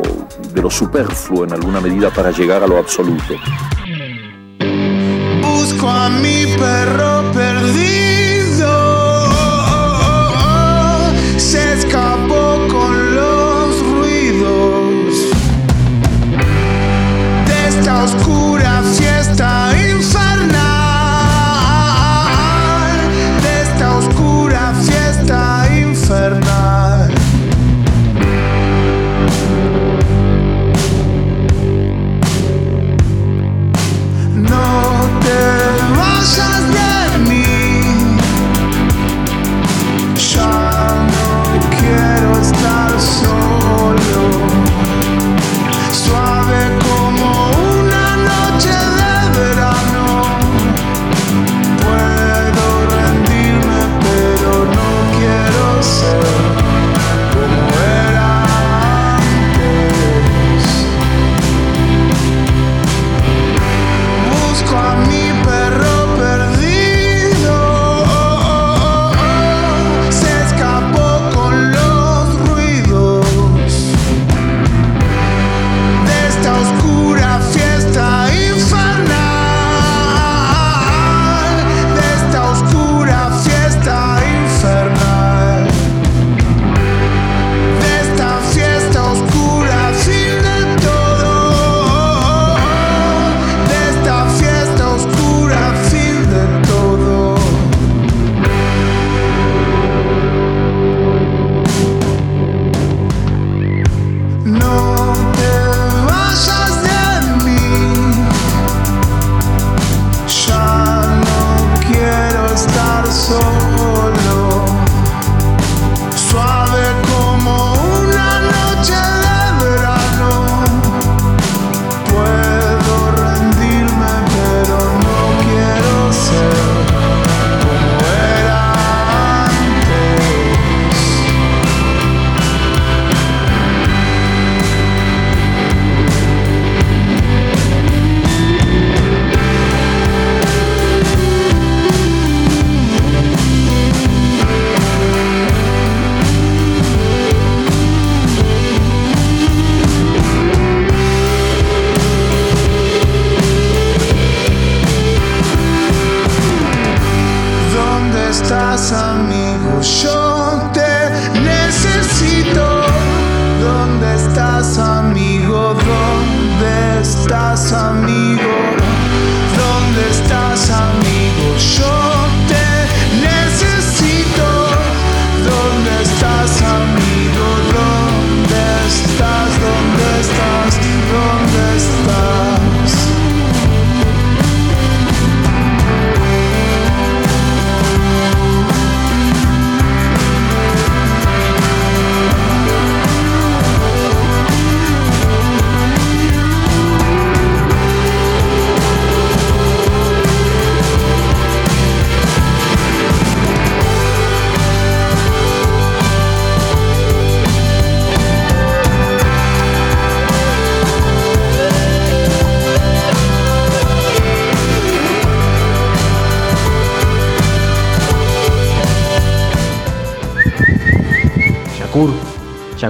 de 0.53 0.62
lo 0.62 0.70
superfluo 0.70 1.44
en 1.44 1.53
alguna 1.53 1.81
medida 1.81 2.11
para 2.11 2.31
llegar 2.31 2.62
a 2.62 2.66
lo 2.66 2.79
absoluto. 2.79 3.35
Busco 5.42 5.88
a 5.88 6.09
mi 6.09 6.46
perro 6.59 7.31
perdido. 7.33 8.13
Oscura 18.04 18.82
fiesta 18.82 19.73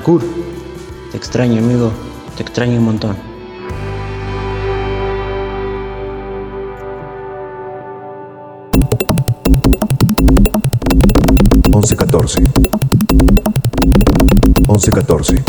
Te 0.05 1.17
extraño, 1.17 1.61
amigo. 1.61 1.91
Te 2.37 2.43
extraño 2.43 2.77
un 2.77 2.85
montón. 2.85 3.17
Once 11.73 11.97
catorce. 11.97 12.43
Once 14.69 14.93
catorce. 14.93 15.43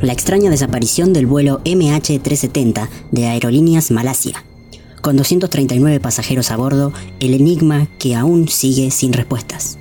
La 0.00 0.12
extraña 0.12 0.48
desaparición 0.48 1.12
del 1.12 1.26
vuelo 1.26 1.60
MH370 1.64 2.88
de 3.10 3.26
Aerolíneas 3.26 3.90
Malasia. 3.90 4.44
Con 5.00 5.16
239 5.16 5.98
pasajeros 6.00 6.50
a 6.50 6.56
bordo, 6.56 6.92
el 7.20 7.34
enigma 7.34 7.88
que 7.98 8.14
aún 8.14 8.48
sigue 8.48 8.90
sin 8.90 9.12
respuestas. 9.12 9.78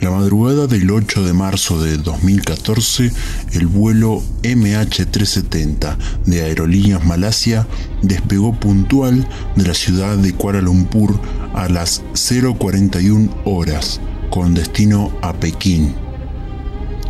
La 0.00 0.12
madrugada 0.12 0.68
del 0.68 0.88
8 0.92 1.24
de 1.24 1.32
marzo 1.32 1.82
de 1.82 1.96
2014, 1.96 3.10
el 3.54 3.66
vuelo 3.66 4.22
MH370 4.44 5.96
de 6.24 6.42
Aerolíneas 6.42 7.04
Malasia 7.04 7.66
despegó 8.02 8.54
puntual 8.60 9.26
de 9.56 9.66
la 9.66 9.74
ciudad 9.74 10.16
de 10.16 10.32
Kuala 10.32 10.60
Lumpur 10.60 11.18
a 11.52 11.68
las 11.68 12.04
041 12.14 13.28
horas, 13.44 14.00
con 14.30 14.54
destino 14.54 15.10
a 15.20 15.32
Pekín. 15.32 15.96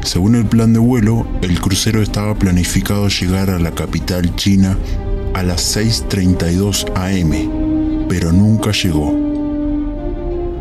Según 0.03 0.37
el 0.37 0.47
plan 0.47 0.73
de 0.73 0.79
vuelo, 0.79 1.27
el 1.43 1.61
crucero 1.61 2.01
estaba 2.01 2.35
planificado 2.39 3.09
llegar 3.09 3.51
a 3.51 3.59
la 3.59 3.75
capital 3.75 4.35
china 4.37 4.79
a 5.39 5.43
las 5.45 5.77
6.32 5.77 6.91
am, 6.97 8.09
pero 8.09 8.33
nunca 8.33 8.73
llegó. 8.73 9.15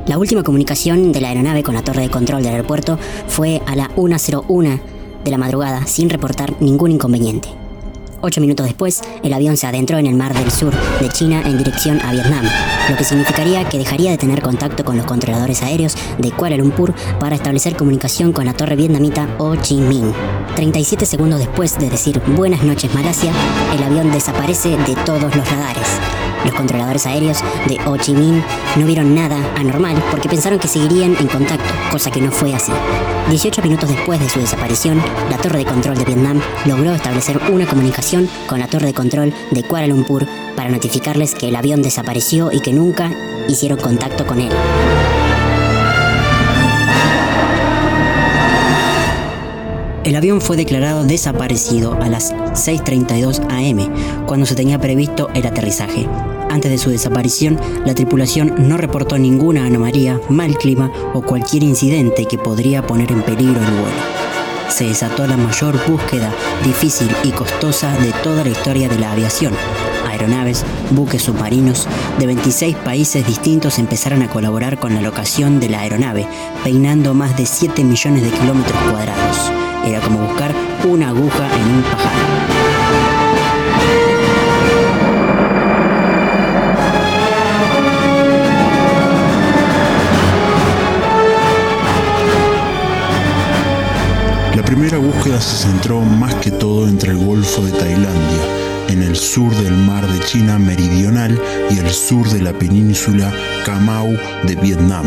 La 0.06 0.20
última 0.20 0.44
comunicación 0.44 1.12
de 1.12 1.20
la 1.20 1.30
aeronave 1.30 1.64
con 1.64 1.74
la 1.74 1.82
torre 1.82 2.04
de 2.04 2.10
control 2.12 2.44
del 2.44 2.54
aeropuerto 2.54 3.00
fue 3.28 3.60
a 3.66 3.76
la 3.76 3.90
1.01 3.96 4.80
de 5.24 5.32
la 5.32 5.38
madrugada 5.40 5.88
sin 5.88 6.12
reportar 6.12 6.62
ningún 6.62 6.92
inconveniente. 6.92 7.50
Ocho 8.22 8.40
minutos 8.40 8.68
después, 8.68 9.02
el 9.24 9.34
avión 9.34 9.58
se 9.58 9.66
adentró 9.66 9.98
en 9.98 10.06
el 10.06 10.16
mar 10.16 10.36
del 10.36 10.52
sur 10.52 10.74
de 11.02 11.10
China 11.10 11.42
en 11.44 11.58
dirección 11.58 12.00
a 12.02 12.12
Vietnam, 12.12 12.46
lo 12.90 12.96
que 12.96 13.04
significaría 13.04 13.68
que 13.68 13.78
dejaría 13.78 14.12
de 14.12 14.18
tener 14.18 14.42
contacto 14.42 14.84
con 14.84 14.98
los 14.98 15.06
controladores 15.06 15.62
aéreos 15.64 15.96
de 16.18 16.32
Kuala 16.32 16.58
Lumpur 16.58 16.94
para 17.20 17.36
establecer 17.36 17.76
comunicación 17.76 18.34
con 18.34 18.46
la 18.46 18.54
torre 18.54 18.76
vietnamita 18.76 19.28
Ho 19.38 19.56
Chi 19.56 19.76
Minh. 19.76 20.14
37 20.56 21.06
segundos 21.06 21.40
después 21.40 21.78
de 21.80 21.90
decir 21.90 22.22
buenas 22.36 22.64
noches 22.64 22.94
Malasia, 22.94 23.32
el 23.76 23.84
avión 23.84 24.12
desaparece 24.12 24.70
de 24.70 24.96
todos 25.06 25.36
los 25.36 25.50
radares. 25.50 26.27
Los 26.46 26.54
controladores 26.54 27.06
aéreos 27.06 27.40
de 27.68 27.78
Ho 27.86 27.98
Chi 27.98 28.14
Minh 28.14 28.44
no 28.78 28.86
vieron 28.86 29.16
nada 29.16 29.38
anormal 29.56 30.02
porque 30.12 30.30
pensaron 30.30 30.60
que 30.60 30.68
seguirían 30.68 31.16
en 31.20 31.28
contacto, 31.28 31.74
cosa 31.92 32.12
que 32.12 32.22
no 32.22 32.32
fue 32.32 32.54
así. 32.54 32.72
18 33.30 33.62
minutos 33.62 33.90
después 33.90 34.20
de 34.20 34.30
su 34.30 34.40
desaparición, 34.40 35.02
la 35.30 35.38
torre 35.38 35.60
de 35.60 35.66
control 35.66 35.98
de 35.98 36.06
Vietnam 36.06 36.42
logró 36.66 36.94
establecer 36.94 37.40
una 37.52 37.66
comunicación 37.66 38.30
con 38.48 38.60
la 38.60 38.68
torre 38.68 38.88
de 38.88 38.94
control 38.94 39.34
de 39.52 39.64
Kuala 39.64 39.88
Lumpur 39.88 40.26
para 40.56 40.70
notificarles 40.70 41.36
que 41.36 41.50
el 41.50 41.56
avión 41.56 41.82
desapareció 41.82 42.52
y 42.52 42.62
que 42.62 42.74
nunca 42.74 43.12
hicieron 43.48 43.80
contacto 43.80 44.26
con 44.26 44.40
él. 44.40 44.52
El 50.08 50.16
avión 50.16 50.40
fue 50.40 50.56
declarado 50.56 51.04
desaparecido 51.04 51.96
a 52.02 52.08
las 52.08 52.34
6.32 52.34 53.42
am, 53.50 54.26
cuando 54.26 54.46
se 54.46 54.56
tenía 54.56 54.80
previsto 54.80 55.28
el 55.34 55.46
aterrizaje. 55.46 56.08
Antes 56.50 56.72
de 56.72 56.78
su 56.78 56.90
desaparición, 56.90 57.60
la 57.86 57.94
tripulación 57.94 58.56
no 58.70 58.78
reportó 58.78 59.18
ninguna 59.18 59.66
anomalía, 59.66 60.22
mal 60.30 60.58
clima 60.58 60.94
o 61.14 61.22
cualquier 61.22 61.64
incidente 61.64 62.24
que 62.24 62.38
podría 62.38 62.88
poner 62.88 63.12
en 63.12 63.22
peligro 63.22 63.60
el 63.60 63.70
vuelo. 63.72 63.98
Se 64.70 64.86
desató 64.86 65.28
la 65.28 65.36
mayor 65.36 65.78
búsqueda 65.86 66.34
difícil 66.64 67.10
y 67.26 67.32
costosa 67.32 67.92
de 67.98 68.14
toda 68.24 68.46
la 68.46 68.52
historia 68.52 68.88
de 68.88 69.00
la 69.00 69.12
aviación. 69.12 69.54
Aeronaves, 70.08 70.64
buques 70.92 71.24
submarinos 71.24 71.86
de 72.18 72.28
26 72.28 72.78
países 72.78 73.28
distintos 73.28 73.78
empezaron 73.78 74.22
a 74.22 74.30
colaborar 74.30 74.80
con 74.80 74.96
la 74.96 75.02
locación 75.02 75.60
de 75.60 75.68
la 75.68 75.82
aeronave, 75.82 76.26
peinando 76.64 77.14
más 77.14 77.36
de 77.36 77.46
7 77.46 77.84
millones 77.84 78.24
de 78.24 78.30
kilómetros 78.30 78.82
cuadrados. 78.90 79.52
Era 79.88 80.02
como 80.02 80.20
buscar 80.20 80.54
una 80.84 81.08
aguja 81.08 81.48
en 81.56 81.76
un 81.76 81.82
pajar. 81.84 82.12
La 94.54 94.64
primera 94.64 94.98
búsqueda 94.98 95.40
se 95.40 95.68
centró 95.68 96.02
más 96.02 96.36
que 96.36 96.52
todo 96.52 96.90
entre 96.90 97.12
el 97.12 97.18
Golfo 97.20 97.62
de 97.62 97.72
Tailandia, 97.72 98.10
en 98.90 99.04
el 99.04 99.16
sur 99.16 99.56
del 99.56 99.78
mar 99.78 100.06
de 100.06 100.20
China 100.20 100.60
meridional 100.60 101.42
y 101.70 101.80
el 101.80 101.90
sur 101.92 102.28
de 102.30 102.42
la 102.42 102.52
península 102.52 103.34
Camau 103.66 104.18
de 104.44 104.56
Vietnam, 104.56 105.06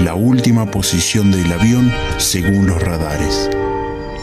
la 0.00 0.16
última 0.16 0.68
posición 0.68 1.30
del 1.30 1.52
avión 1.52 1.92
según 2.16 2.66
los 2.66 2.82
radares. 2.82 3.48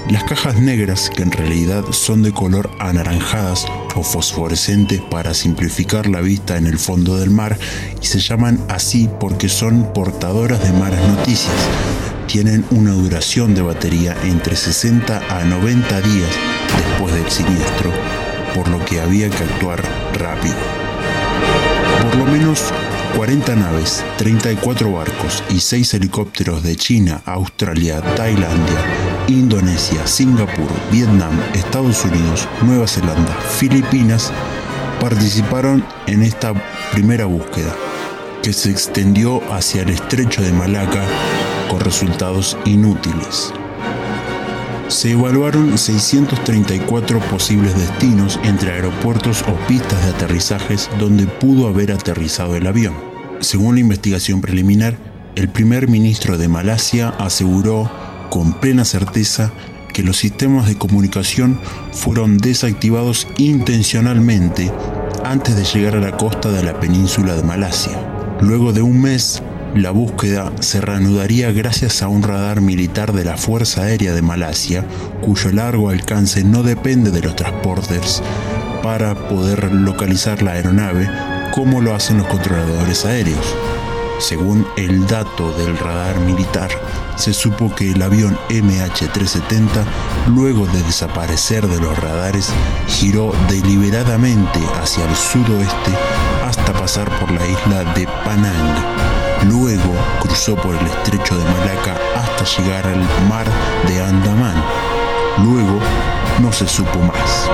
Las 0.10 0.24
cajas 0.24 0.58
negras, 0.58 1.10
que 1.10 1.24
en 1.24 1.32
realidad 1.32 1.84
son 1.90 2.22
de 2.22 2.32
color 2.32 2.70
anaranjadas 2.80 3.66
o 3.96 4.04
fosforescentes 4.04 5.02
para 5.02 5.34
simplificar 5.34 6.06
la 6.06 6.22
vista 6.22 6.58
en 6.58 6.68
el 6.68 6.78
fondo 6.78 7.18
del 7.18 7.32
mar, 7.32 7.58
y 8.00 8.06
se 8.06 8.20
llaman 8.20 8.64
así 8.70 9.10
porque 9.20 9.50
son 9.50 9.92
portadoras 9.94 10.62
de 10.64 10.78
malas 10.78 11.02
noticias, 11.08 11.56
tienen 12.28 12.64
una 12.70 12.92
duración 12.92 13.56
de 13.56 13.64
batería 13.64 14.16
entre 14.24 14.56
60 14.56 15.24
a 15.28 15.44
90 15.44 16.02
días 16.02 16.30
después 16.78 17.12
del 17.16 17.32
siniestro, 17.32 17.90
por 18.54 18.68
lo 18.68 18.86
que 18.86 19.02
había 19.02 19.28
que 19.32 19.44
actuar 19.44 19.82
rápido. 20.20 20.56
Por 22.04 22.16
lo 22.16 22.26
menos 22.26 22.72
40 23.16 23.56
naves, 23.56 24.04
34 24.18 24.92
barcos 24.92 25.44
y 25.50 25.62
6 25.62 25.94
helicópteros 25.96 26.62
de 26.62 26.76
China, 26.76 27.22
Australia, 27.26 28.02
Tailandia, 28.16 28.78
Indonesia, 29.28 30.06
Singapur, 30.06 30.70
Vietnam, 30.92 31.34
Estados 31.56 32.06
Unidos, 32.06 32.48
Nueva 32.62 32.88
Zelanda, 32.88 33.34
Filipinas 33.58 34.32
participaron 35.02 35.84
en 36.06 36.22
esta 36.22 36.54
primera 36.92 37.26
búsqueda, 37.26 37.76
que 38.44 38.54
se 38.54 38.70
extendió 38.70 39.42
hacia 39.52 39.82
el 39.82 39.90
estrecho 39.90 40.44
de 40.44 40.52
Malaca 40.52 41.04
con 41.70 41.80
resultados 41.80 42.56
inútiles. 42.66 43.52
Se 44.90 45.12
evaluaron 45.12 45.76
634 45.76 47.20
posibles 47.22 47.76
destinos 47.76 48.40
entre 48.44 48.74
aeropuertos 48.74 49.44
o 49.48 49.68
pistas 49.68 50.04
de 50.06 50.12
aterrizajes 50.12 50.88
donde 51.00 51.26
pudo 51.26 51.68
haber 51.68 51.92
aterrizado 51.92 52.56
el 52.56 52.68
avión. 52.68 52.94
Según 53.40 53.76
la 53.76 53.82
investigación 53.82 54.42
preliminar, 54.42 54.96
el 55.36 55.50
primer 55.50 55.88
ministro 55.88 56.38
de 56.38 56.48
Malasia 56.48 57.10
aseguró 57.10 57.90
con 58.30 58.54
plena 58.54 58.86
certeza 58.86 59.52
que 59.94 60.04
los 60.04 60.18
sistemas 60.18 60.68
de 60.68 60.78
comunicación 60.78 61.60
fueron 61.94 62.38
desactivados 62.38 63.28
intencionalmente 63.38 64.72
antes 65.24 65.56
de 65.56 65.64
llegar 65.64 65.96
a 65.96 66.02
la 66.02 66.18
costa 66.18 66.52
de 66.52 66.64
la 66.64 66.80
península 66.80 67.36
de 67.36 67.44
Malasia. 67.44 67.98
Luego 68.42 68.74
de 68.74 68.82
un 68.82 69.02
mes, 69.02 69.42
la 69.74 69.92
búsqueda 69.92 70.52
se 70.60 70.82
reanudaría 70.82 71.52
gracias 71.52 72.02
a 72.02 72.08
un 72.08 72.24
radar 72.24 72.62
militar 72.62 73.14
de 73.14 73.24
la 73.24 73.38
Fuerza 73.38 73.84
Aérea 73.84 74.14
de 74.14 74.22
Malasia, 74.22 74.86
cuyo 75.22 75.52
largo 75.52 75.90
alcance 75.90 76.44
no 76.44 76.64
depende 76.64 77.12
de 77.12 77.22
los 77.22 77.36
transporters 77.36 78.22
para 78.84 79.16
poder 79.30 79.74
localizar 79.74 80.44
la 80.44 80.52
aeronave 80.52 81.10
como 81.54 81.82
lo 81.82 81.96
hacen 81.96 82.18
los 82.18 82.28
controladores 82.28 83.06
aéreos. 83.06 83.56
Según 84.20 84.66
el 84.78 85.06
dato 85.08 85.52
del 85.58 85.78
radar 85.78 86.20
militar, 86.20 86.70
se 87.16 87.34
supo 87.34 87.74
que 87.76 87.92
el 87.92 88.02
avión 88.02 88.38
MH370, 88.50 89.84
luego 90.34 90.66
de 90.68 90.82
desaparecer 90.84 91.68
de 91.68 91.80
los 91.80 91.98
radares, 92.00 92.50
giró 92.88 93.34
deliberadamente 93.50 94.60
hacia 94.82 95.06
el 95.08 95.16
sudoeste 95.16 95.92
hasta 96.44 96.74
pasar 96.74 97.10
por 97.20 97.32
la 97.32 97.46
isla 97.46 97.84
de 97.94 98.08
Panang. 98.24 98.76
Luego 99.50 99.94
cruzó 100.20 100.56
por 100.56 100.76
el 100.76 100.86
estrecho 100.88 101.38
de 101.38 101.44
Malaca 101.44 101.98
hasta 102.16 102.62
llegar 102.62 102.88
al 102.88 103.02
mar 103.28 103.46
de 103.88 104.02
Andamán. 104.02 104.64
Luego 105.44 105.80
no 106.42 106.52
se 106.52 106.68
supo 106.68 107.00
más. 107.00 107.50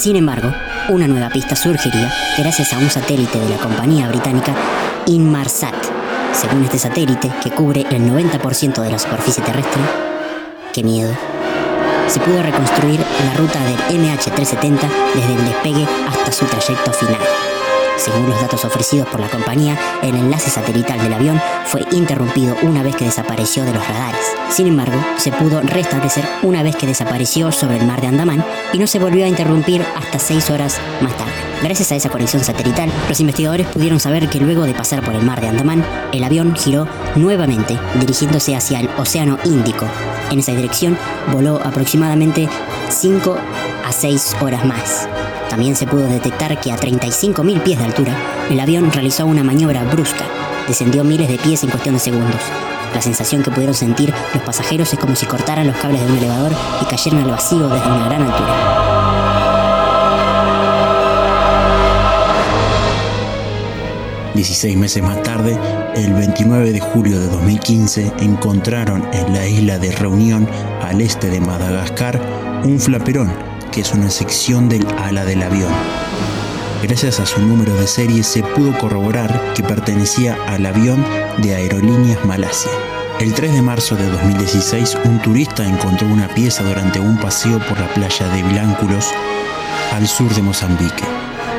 Sin 0.00 0.16
embargo, 0.16 0.50
una 0.88 1.06
nueva 1.06 1.28
pista 1.28 1.54
surgiría 1.54 2.10
gracias 2.38 2.72
a 2.72 2.78
un 2.78 2.88
satélite 2.88 3.38
de 3.38 3.50
la 3.50 3.58
compañía 3.58 4.08
británica 4.08 4.54
Inmarsat. 5.04 5.74
Según 6.32 6.64
este 6.64 6.78
satélite, 6.78 7.30
que 7.42 7.50
cubre 7.50 7.82
el 7.82 8.10
90% 8.10 8.80
de 8.80 8.90
la 8.90 8.98
superficie 8.98 9.44
terrestre, 9.44 9.82
qué 10.72 10.82
miedo, 10.82 11.14
se 12.06 12.18
pudo 12.18 12.42
reconstruir 12.42 12.98
la 12.98 13.34
ruta 13.34 13.62
del 13.62 14.00
MH370 14.00 14.88
desde 15.14 15.34
el 15.34 15.44
despegue 15.44 15.86
hasta 16.08 16.32
su 16.32 16.46
trayecto 16.46 16.94
final. 16.94 17.49
Según 18.00 18.30
los 18.30 18.40
datos 18.40 18.64
ofrecidos 18.64 19.06
por 19.08 19.20
la 19.20 19.28
compañía, 19.28 19.78
el 20.02 20.14
enlace 20.14 20.48
satelital 20.48 21.02
del 21.02 21.12
avión 21.12 21.38
fue 21.66 21.84
interrumpido 21.92 22.56
una 22.62 22.82
vez 22.82 22.96
que 22.96 23.04
desapareció 23.04 23.62
de 23.64 23.74
los 23.74 23.86
radares. 23.86 24.24
Sin 24.48 24.66
embargo, 24.66 24.98
se 25.18 25.30
pudo 25.30 25.60
restablecer 25.60 26.24
una 26.42 26.62
vez 26.62 26.76
que 26.76 26.86
desapareció 26.86 27.52
sobre 27.52 27.76
el 27.76 27.86
mar 27.86 28.00
de 28.00 28.06
Andamán 28.06 28.42
y 28.72 28.78
no 28.78 28.86
se 28.86 28.98
volvió 28.98 29.26
a 29.26 29.28
interrumpir 29.28 29.84
hasta 29.96 30.18
seis 30.18 30.48
horas 30.48 30.80
más 31.02 31.14
tarde. 31.18 31.32
Gracias 31.62 31.92
a 31.92 31.96
esa 31.96 32.08
conexión 32.08 32.42
satelital, 32.42 32.90
los 33.06 33.20
investigadores 33.20 33.66
pudieron 33.66 34.00
saber 34.00 34.30
que 34.30 34.40
luego 34.40 34.64
de 34.64 34.72
pasar 34.72 35.04
por 35.04 35.14
el 35.14 35.22
mar 35.22 35.42
de 35.42 35.48
Andamán, 35.48 35.84
el 36.12 36.24
avión 36.24 36.56
giró 36.56 36.88
nuevamente, 37.16 37.78
dirigiéndose 38.00 38.56
hacia 38.56 38.80
el 38.80 38.88
Océano 38.96 39.38
Índico. 39.44 39.86
En 40.30 40.38
esa 40.38 40.52
dirección 40.52 40.96
voló 41.30 41.60
aproximadamente 41.62 42.48
5 42.88 43.36
a 43.84 43.92
6 43.92 44.36
horas 44.40 44.64
más. 44.64 45.06
También 45.50 45.74
se 45.74 45.84
pudo 45.84 46.06
detectar 46.06 46.60
que 46.60 46.70
a 46.70 46.76
35.000 46.76 47.62
pies 47.64 47.78
de 47.78 47.84
altura, 47.84 48.16
el 48.48 48.60
avión 48.60 48.92
realizó 48.92 49.26
una 49.26 49.42
maniobra 49.42 49.82
brusca. 49.82 50.24
Descendió 50.68 51.02
miles 51.02 51.28
de 51.28 51.38
pies 51.38 51.64
en 51.64 51.70
cuestión 51.70 51.96
de 51.96 52.00
segundos. 52.00 52.40
La 52.94 53.02
sensación 53.02 53.42
que 53.42 53.50
pudieron 53.50 53.74
sentir 53.74 54.14
los 54.32 54.42
pasajeros 54.44 54.92
es 54.92 54.98
como 55.00 55.16
si 55.16 55.26
cortaran 55.26 55.66
los 55.66 55.76
cables 55.76 56.02
de 56.02 56.12
un 56.12 56.18
elevador 56.18 56.52
y 56.80 56.84
cayeran 56.84 57.22
al 57.22 57.32
vacío 57.32 57.68
desde 57.68 57.86
una 57.88 58.04
gran 58.06 58.22
altura. 58.22 59.00
16 64.34 64.76
meses 64.76 65.02
más 65.02 65.22
tarde, 65.22 65.58
el 65.96 66.14
29 66.14 66.72
de 66.72 66.80
julio 66.80 67.18
de 67.18 67.26
2015, 67.26 68.12
encontraron 68.20 69.04
en 69.12 69.32
la 69.34 69.46
isla 69.46 69.78
de 69.78 69.90
Reunión, 69.90 70.48
al 70.80 71.00
este 71.00 71.28
de 71.28 71.40
Madagascar, 71.40 72.20
un 72.64 72.78
flaperón, 72.78 73.49
que 73.70 73.80
es 73.80 73.92
una 73.92 74.10
sección 74.10 74.68
del 74.68 74.86
ala 74.98 75.24
del 75.24 75.42
avión. 75.42 75.72
Gracias 76.82 77.20
a 77.20 77.26
su 77.26 77.40
número 77.40 77.74
de 77.74 77.86
serie 77.86 78.22
se 78.22 78.42
pudo 78.42 78.76
corroborar 78.78 79.52
que 79.54 79.62
pertenecía 79.62 80.36
al 80.46 80.64
avión 80.66 81.04
de 81.38 81.54
Aerolíneas 81.54 82.24
Malasia. 82.24 82.70
El 83.20 83.34
3 83.34 83.52
de 83.52 83.62
marzo 83.62 83.96
de 83.96 84.06
2016, 84.06 84.96
un 85.04 85.20
turista 85.20 85.64
encontró 85.66 86.08
una 86.08 86.28
pieza 86.28 86.62
durante 86.62 87.00
un 87.00 87.18
paseo 87.18 87.58
por 87.58 87.78
la 87.78 87.92
playa 87.92 88.28
de 88.28 88.42
Vilánculos, 88.42 89.08
al 89.92 90.08
sur 90.08 90.34
de 90.34 90.42
Mozambique. 90.42 91.04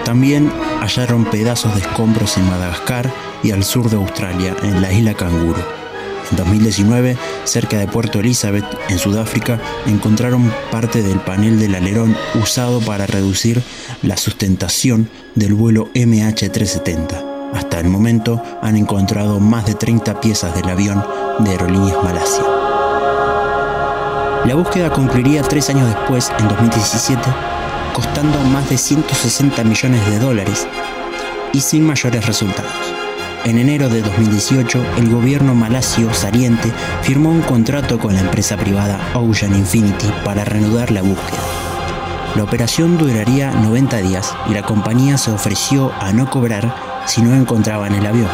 También 0.03 0.51
hallaron 0.80 1.26
pedazos 1.26 1.76
de 1.76 1.82
escombros 1.82 2.38
en 2.38 2.49
Madagascar 2.49 3.14
y 3.43 3.51
al 3.51 3.64
sur 3.64 3.89
de 3.89 3.97
Australia, 3.97 4.55
en 4.64 4.82
la 4.82 4.91
isla 4.91 5.14
Canguro. 5.14 5.80
En 6.32 6.38
2019, 6.38 7.17
cerca 7.43 7.77
de 7.77 7.88
Puerto 7.88 8.19
Elizabeth, 8.19 8.65
en 8.89 8.97
Sudáfrica, 8.97 9.59
encontraron 9.86 10.51
parte 10.71 11.03
del 11.03 11.19
panel 11.19 11.59
del 11.59 11.75
alerón 11.75 12.15
usado 12.41 12.79
para 12.79 13.05
reducir 13.05 13.61
la 14.01 14.15
sustentación 14.15 15.09
del 15.36 15.53
vuelo 15.53 15.89
MH370. 15.93 17.32
Hasta 17.53 17.82
el 17.82 17.89
momento 17.89 18.41
han 18.61 18.77
encontrado 18.77 19.41
más 19.41 19.65
de 19.65 19.75
30 19.75 20.21
piezas 20.21 20.55
del 20.55 20.69
avión 20.69 21.03
de 21.39 21.51
Aerolíneas 21.51 22.01
Malasia. 22.01 22.43
La 24.45 24.55
búsqueda 24.55 24.89
concluiría 24.89 25.43
tres 25.43 25.69
años 25.69 25.88
después, 25.88 26.32
en 26.39 26.47
2017, 26.47 27.21
costando 27.93 28.39
más 28.45 28.69
de 28.69 28.77
160 28.77 29.63
millones 29.65 30.09
de 30.09 30.19
dólares 30.19 30.65
y 31.51 31.59
sin 31.59 31.86
mayores 31.86 32.25
resultados. 32.25 33.01
En 33.44 33.58
enero 33.58 33.89
de 33.89 34.04
2018, 34.04 34.86
el 34.98 35.10
gobierno 35.10 35.56
malasio 35.56 36.14
saliente 36.14 36.72
firmó 37.02 37.32
un 37.32 37.42
contrato 37.42 37.98
con 37.98 38.14
la 38.14 38.22
empresa 38.22 38.56
privada 38.56 39.00
Ocean 39.16 39.56
Infinity 39.56 40.08
para 40.24 40.46
reanudar 40.46 40.92
la 40.92 41.02
búsqueda. 41.02 41.39
La 42.36 42.44
operación 42.44 43.00
duraría 43.00 43.50
90 43.50 43.98
días 43.98 44.36
y 44.48 44.54
la 44.54 44.62
compañía 44.62 45.18
se 45.18 45.32
ofreció 45.32 45.92
a 46.00 46.14
no 46.14 46.30
cobrar 46.30 46.76
si 47.08 47.24
no 47.24 47.34
encontraban 47.34 47.96
el 47.96 48.06
avión. 48.06 48.30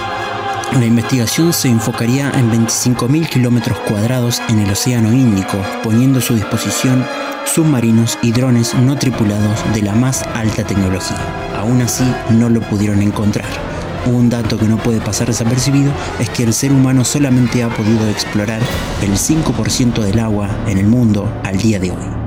La 0.74 0.86
investigación 0.86 1.54
se 1.54 1.70
enfocaría 1.70 2.30
en 2.32 2.52
25.000 2.52 3.30
kilómetros 3.30 3.80
cuadrados 3.80 4.42
en 4.50 4.60
el 4.60 4.70
Océano 4.70 5.14
Índico, 5.14 5.58
poniendo 5.84 6.20
a 6.20 6.22
su 6.22 6.36
disposición 6.36 7.06
submarinos 7.46 8.20
y 8.22 8.34
drones 8.34 8.76
no 8.76 8.98
tripulados 8.98 9.64
de 9.74 9.84
la 9.84 9.96
más 9.96 10.24
alta 10.36 10.66
tecnología. 10.66 11.18
Aún 11.58 11.82
así, 11.82 12.04
no 12.30 12.50
lo 12.50 12.60
pudieron 12.60 13.02
encontrar. 13.02 13.48
Un 14.06 14.30
dato 14.30 14.58
que 14.58 14.68
no 14.68 14.78
puede 14.78 15.02
pasar 15.02 15.28
desapercibido 15.28 15.92
es 16.20 16.30
que 16.30 16.44
el 16.44 16.54
ser 16.54 16.72
humano 16.72 17.04
solamente 17.04 17.64
ha 17.64 17.70
podido 17.70 18.08
explorar 18.08 18.62
el 19.02 19.12
5% 19.12 20.02
del 20.02 20.20
agua 20.20 20.50
en 20.68 20.78
el 20.78 20.88
mundo 20.88 21.28
al 21.44 21.58
día 21.58 21.80
de 21.80 21.92
hoy. 21.92 22.18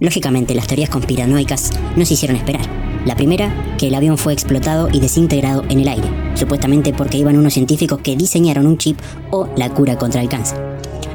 Lógicamente, 0.00 0.54
las 0.54 0.66
teorías 0.66 0.88
conspiranoicas 0.88 1.72
no 1.94 2.06
se 2.06 2.14
hicieron 2.14 2.36
esperar. 2.36 2.66
La 3.04 3.16
primera, 3.16 3.52
que 3.78 3.88
el 3.88 3.94
avión 3.94 4.16
fue 4.16 4.32
explotado 4.32 4.88
y 4.90 5.00
desintegrado 5.00 5.64
en 5.68 5.80
el 5.80 5.88
aire, 5.88 6.08
supuestamente 6.34 6.94
porque 6.94 7.18
iban 7.18 7.36
unos 7.36 7.52
científicos 7.52 8.00
que 8.02 8.16
diseñaron 8.16 8.66
un 8.66 8.78
chip 8.78 8.98
o 9.30 9.48
la 9.56 9.68
cura 9.70 9.98
contra 9.98 10.22
el 10.22 10.28
cáncer. 10.30 10.58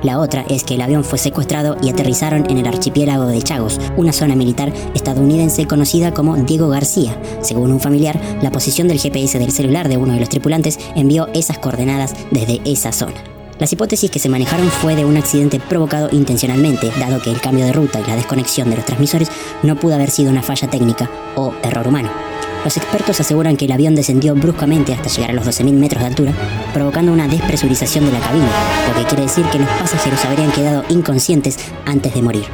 La 0.04 0.20
otra 0.20 0.46
es 0.50 0.64
que 0.64 0.76
el 0.76 0.82
avión 0.82 1.04
fue 1.04 1.18
secuestrado 1.18 1.78
y 1.82 1.89
aterrizaron 1.89 2.46
en 2.50 2.58
el 2.58 2.68
archipiélago 2.68 3.28
de 3.28 3.41
Chagos, 3.41 3.80
una 3.98 4.14
zona 4.14 4.36
militar 4.36 4.72
estadounidense 4.93 5.66
conocida 5.68 6.14
como 6.14 6.36
Diego 6.36 6.70
García. 6.70 7.20
Según 7.41 7.72
un 7.72 7.80
familiar, 7.80 8.20
la 8.41 8.52
posición 8.52 8.88
del 8.88 9.00
GPS 9.00 9.39
del 9.39 9.52
celular 9.52 9.89
de 9.89 9.98
uno 9.98 10.14
de 10.14 10.20
los 10.20 10.30
tripulantes 10.30 10.80
envió 10.96 11.28
esas 11.34 11.60
coordenadas 11.60 12.14
desde 12.32 12.62
esa 12.66 12.91
zona. 12.91 13.24
Las 13.58 13.72
hipótesis 13.72 14.12
que 14.12 14.20
se 14.20 14.28
manejaron 14.28 14.68
fue 14.68 14.96
de 14.96 15.06
un 15.06 15.16
accidente 15.16 15.62
provocado 15.62 16.10
intencionalmente, 16.12 16.91
dado 17.00 17.22
que 17.22 17.32
el 17.32 17.39
cambio 17.39 17.66
de 17.66 17.72
ruta 17.72 18.02
y 18.02 18.08
la 18.08 18.18
desconexión 18.18 18.70
de 18.70 18.76
los 18.76 18.86
transmisores 18.86 19.30
no 19.64 19.78
pudo 19.78 19.96
haber 19.96 20.12
sido 20.12 20.30
una 20.30 20.43
falla 20.43 20.70
técnica 20.70 21.10
o 21.36 21.54
error 21.64 21.88
humano. 21.88 22.35
Los 22.66 22.78
expertos 22.78 23.20
aseguran 23.20 23.57
que 23.57 23.66
el 23.66 23.72
avión 23.72 23.93
descendió 23.93 24.34
bruscamente 24.34 24.91
hasta 24.91 25.07
llegar 25.07 25.30
a 25.30 25.34
los 25.34 25.45
12.000 25.45 25.74
metros 25.74 26.01
de 26.01 26.07
altura, 26.07 26.34
provocando 26.74 27.13
una 27.13 27.28
despresurización 27.28 28.07
de 28.07 28.11
la 28.11 28.20
cabina, 28.20 28.49
lo 28.88 28.99
que 28.99 29.07
quiere 29.07 29.22
decir 29.22 29.45
que 29.51 29.59
los 29.59 29.70
pasajeros 29.70 30.26
habrían 30.26 30.51
quedado 30.51 30.84
inconscientes 30.89 31.59
antes 31.86 32.16
de 32.16 32.24
morir. 32.24 32.45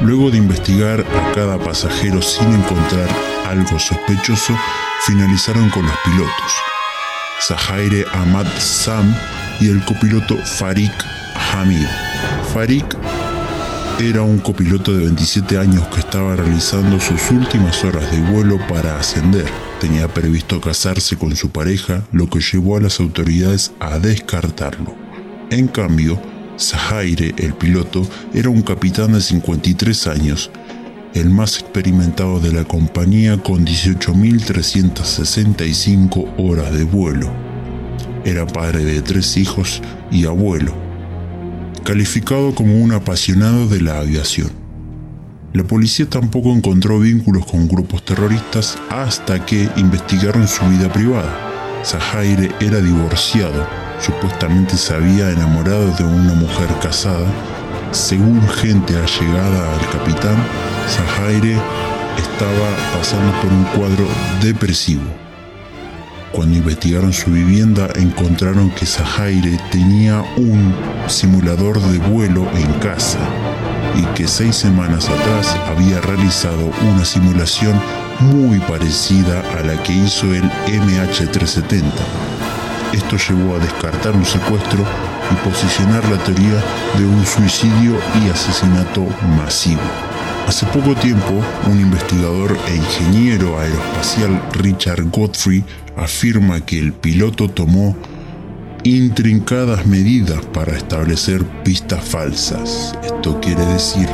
Luego 0.00 0.30
de 0.30 0.38
investigar 0.38 1.00
a 1.00 1.32
cada 1.34 1.58
pasajero 1.58 2.22
sin 2.22 2.50
encontrar 2.50 3.10
algo 3.46 3.78
sospechoso, 3.78 4.54
finalizaron 5.06 5.68
con 5.68 5.84
los 5.84 5.96
pilotos. 6.02 6.52
Zahaire 7.46 8.06
Ahmad 8.14 8.46
Sam 8.58 9.14
y 9.60 9.68
el 9.68 9.84
copiloto 9.84 10.38
Farik 10.38 10.94
Hamid. 11.52 11.86
Farik 12.54 12.96
era 14.00 14.22
un 14.22 14.38
copiloto 14.38 14.92
de 14.92 15.04
27 15.04 15.58
años 15.58 15.86
que 15.88 16.00
estaba 16.00 16.34
realizando 16.34 16.98
sus 16.98 17.30
últimas 17.30 17.84
horas 17.84 18.10
de 18.10 18.20
vuelo 18.20 18.58
para 18.68 18.98
ascender. 18.98 19.44
Tenía 19.80 20.08
previsto 20.08 20.60
casarse 20.60 21.16
con 21.16 21.36
su 21.36 21.50
pareja, 21.50 22.02
lo 22.12 22.28
que 22.28 22.40
llevó 22.40 22.76
a 22.76 22.80
las 22.80 22.98
autoridades 23.00 23.72
a 23.80 23.98
descartarlo. 23.98 24.94
En 25.50 25.68
cambio, 25.68 26.20
Zahaire, 26.58 27.34
el 27.38 27.54
piloto, 27.54 28.06
era 28.34 28.48
un 28.48 28.62
capitán 28.62 29.12
de 29.12 29.20
53 29.20 30.06
años, 30.06 30.50
el 31.14 31.28
más 31.30 31.58
experimentado 31.58 32.40
de 32.40 32.52
la 32.52 32.64
compañía 32.64 33.36
con 33.38 33.66
18.365 33.66 36.34
horas 36.38 36.72
de 36.72 36.84
vuelo. 36.84 37.30
Era 38.24 38.46
padre 38.46 38.84
de 38.84 39.02
tres 39.02 39.36
hijos 39.36 39.82
y 40.10 40.24
abuelo, 40.26 40.72
calificado 41.84 42.54
como 42.54 42.76
un 42.76 42.92
apasionado 42.92 43.66
de 43.66 43.80
la 43.80 43.98
aviación. 43.98 44.50
La 45.52 45.64
policía 45.64 46.08
tampoco 46.08 46.50
encontró 46.50 46.98
vínculos 46.98 47.44
con 47.44 47.68
grupos 47.68 48.04
terroristas 48.04 48.78
hasta 48.88 49.44
que 49.44 49.68
investigaron 49.76 50.48
su 50.48 50.64
vida 50.66 50.90
privada. 50.92 51.82
Zahaire 51.84 52.52
era 52.60 52.80
divorciado, 52.80 53.66
supuestamente 54.00 54.76
se 54.76 54.94
había 54.94 55.30
enamorado 55.30 55.94
de 55.96 56.04
una 56.04 56.34
mujer 56.34 56.68
casada. 56.80 57.26
Según 57.90 58.40
gente 58.48 58.94
allegada 58.96 59.74
al 59.74 59.90
capitán, 59.90 60.36
Zahaire 60.88 61.58
estaba 62.16 62.76
pasando 62.96 63.32
por 63.42 63.52
un 63.52 63.64
cuadro 63.64 64.06
depresivo. 64.40 65.21
Cuando 66.32 66.56
investigaron 66.56 67.12
su 67.12 67.30
vivienda 67.30 67.88
encontraron 67.94 68.70
que 68.70 68.86
Zahaire 68.86 69.58
tenía 69.70 70.22
un 70.38 70.74
simulador 71.06 71.78
de 71.78 71.98
vuelo 71.98 72.48
en 72.54 72.72
casa 72.80 73.18
y 73.94 74.02
que 74.14 74.26
seis 74.26 74.56
semanas 74.56 75.10
atrás 75.10 75.54
había 75.68 76.00
realizado 76.00 76.72
una 76.90 77.04
simulación 77.04 77.78
muy 78.20 78.58
parecida 78.60 79.42
a 79.58 79.62
la 79.62 79.82
que 79.82 79.92
hizo 79.92 80.32
el 80.34 80.44
MH370. 80.44 81.82
Esto 82.94 83.16
llevó 83.18 83.56
a 83.56 83.58
descartar 83.58 84.16
un 84.16 84.24
secuestro 84.24 84.86
y 85.30 85.34
posicionar 85.46 86.02
la 86.08 86.16
teoría 86.24 86.62
de 86.96 87.04
un 87.04 87.26
suicidio 87.26 87.98
y 88.24 88.30
asesinato 88.30 89.06
masivo. 89.36 90.11
Hace 90.46 90.66
poco 90.66 90.94
tiempo, 90.94 91.42
un 91.70 91.80
investigador 91.80 92.56
e 92.68 92.76
ingeniero 92.76 93.58
aeroespacial 93.58 94.42
Richard 94.52 95.10
Godfrey 95.10 95.64
afirma 95.96 96.60
que 96.60 96.78
el 96.78 96.92
piloto 96.92 97.48
tomó 97.48 97.96
intrincadas 98.84 99.86
medidas 99.86 100.44
para 100.46 100.76
establecer 100.76 101.44
pistas 101.62 102.04
falsas. 102.04 102.92
Esto 103.02 103.40
quiere 103.40 103.64
decir 103.66 104.08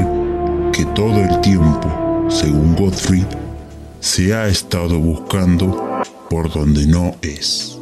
que 0.73 0.85
todo 0.95 1.19
el 1.21 1.41
tiempo, 1.41 2.27
según 2.29 2.77
Godfrey, 2.77 3.27
se 4.01 4.35
ha 4.35 4.47
estado 4.49 4.99
buscando 4.99 6.03
por 6.29 6.53
donde 6.53 6.87
no 6.87 7.17
es. 7.23 7.78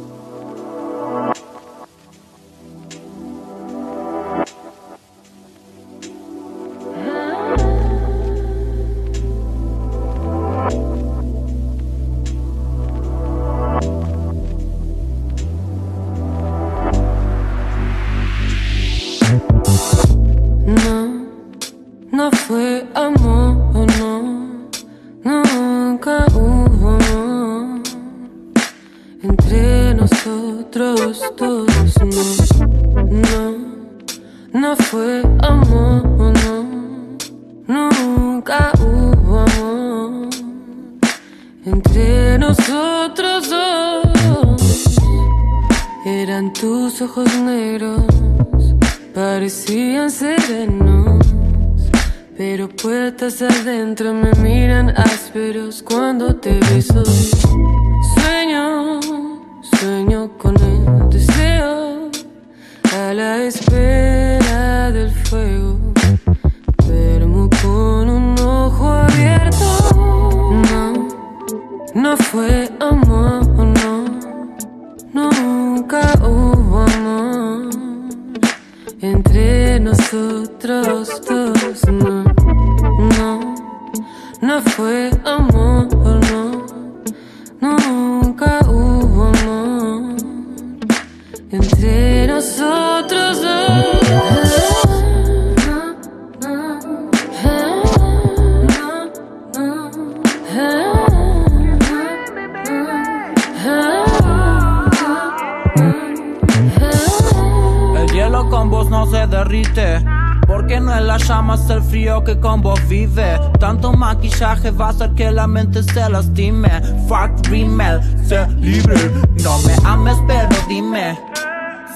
No 108.89 109.05
se 109.07 109.27
derrite. 109.27 110.03
Porque 110.47 110.79
no 110.79 110.95
es 110.95 111.03
la 111.03 111.17
llama, 111.17 111.55
es 111.55 111.69
el 111.69 111.81
frío 111.83 112.23
que 112.23 112.39
con 112.39 112.61
vos 112.61 112.79
vive. 112.87 113.39
Tanto 113.59 113.91
maquillaje 113.91 114.71
va 114.71 114.87
a 114.87 114.89
hacer 114.89 115.11
que 115.11 115.29
la 115.29 115.45
mente 115.45 115.83
se 115.83 116.09
lastime. 116.09 116.69
Fuck 117.07 117.47
Rimmel, 117.49 118.01
sé 118.25 118.47
libre. 118.59 118.95
No 119.43 119.59
me 119.59 119.73
ames, 119.83 120.17
pero 120.25 120.49
dime. 120.69 121.19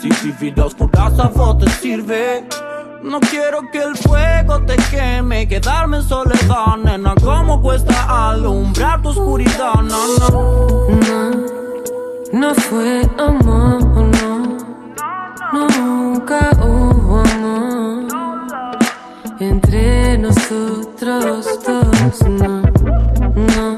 Si 0.02 0.12
si 0.12 0.32
vida 0.32 0.66
oscuras 0.66 1.18
a 1.18 1.28
vos 1.30 1.60
te 1.60 1.70
sirve. 1.70 2.46
No 3.04 3.20
quiero 3.20 3.62
que 3.72 3.80
el 3.80 3.96
fuego 3.96 4.62
te 4.62 4.76
queme, 4.92 5.48
quedarme 5.48 5.98
en 5.98 6.04
soledad, 6.04 6.78
nena. 6.84 7.16
¿Cómo 7.24 7.62
cuesta 7.62 8.30
alumbrar 8.30 9.02
tu 9.02 9.10
oscuridad? 9.10 9.76
No, 9.76 10.08
no. 10.20 10.30
No, 12.32 12.50
no 12.50 12.56
fue 12.56 13.02
amor, 13.18 13.82
no, 15.52 16.01
nunca 16.12 16.52
hubo 16.62 17.20
amor 17.20 18.06
entre 19.40 20.18
nosotros 20.18 21.48
dos. 21.66 22.22
No, 22.28 22.62
no, 23.36 23.78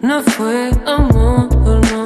no 0.00 0.22
fue 0.22 0.70
amor, 0.86 1.48
no, 1.90 2.02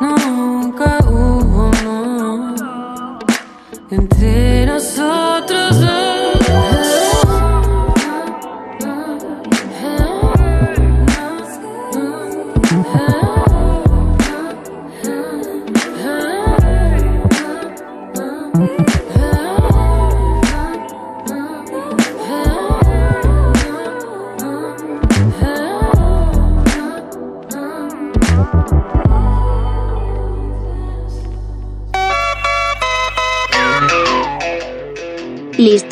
nunca 0.00 0.98
hubo 1.08 1.70
amor 1.72 2.54
entre 3.90 4.66
nosotros 4.66 4.81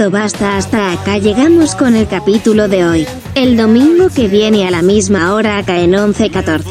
Basta, 0.09 0.57
hasta 0.57 0.93
acá 0.93 1.19
llegamos 1.19 1.75
con 1.75 1.95
el 1.95 2.09
capítulo 2.09 2.69
de 2.69 2.87
hoy. 2.87 3.07
El 3.35 3.59
domingo 3.59 4.09
que 4.09 4.29
viene 4.29 4.67
a 4.67 4.71
la 4.71 4.81
misma 4.81 5.35
hora 5.35 5.59
acá 5.59 5.79
en 5.81 5.93
11.14. 5.93 6.65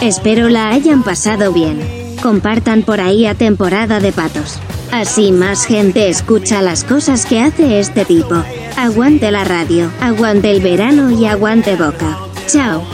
Espero 0.00 0.48
la 0.48 0.68
hayan 0.68 1.02
pasado 1.02 1.52
bien. 1.52 1.80
Compartan 2.22 2.82
por 2.82 3.00
ahí 3.00 3.26
a 3.26 3.34
temporada 3.34 3.98
de 3.98 4.12
patos. 4.12 4.60
Así 4.92 5.32
más 5.32 5.66
gente 5.66 6.08
escucha 6.08 6.62
las 6.62 6.84
cosas 6.84 7.26
que 7.26 7.40
hace 7.40 7.80
este 7.80 8.04
tipo. 8.04 8.36
Aguante 8.76 9.32
la 9.32 9.42
radio, 9.42 9.90
aguante 10.00 10.52
el 10.52 10.62
verano 10.62 11.10
y 11.10 11.26
aguante 11.26 11.74
boca. 11.74 12.18
Chao. 12.46 12.84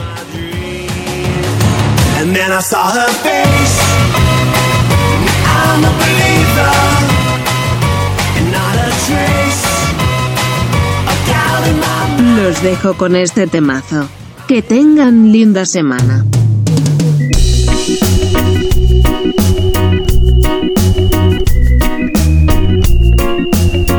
Los 12.35 12.63
dejo 12.63 12.93
con 12.95 13.15
este 13.15 13.45
temazo. 13.47 14.07
Que 14.47 14.61
tengan 14.61 15.31
linda 15.31 15.65
semana. 15.65 16.25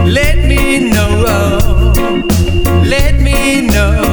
Let 0.07 0.47
me 0.49 0.91
know. 0.91 1.93
Let 2.85 3.21
me 3.21 3.63
know. 3.69 4.12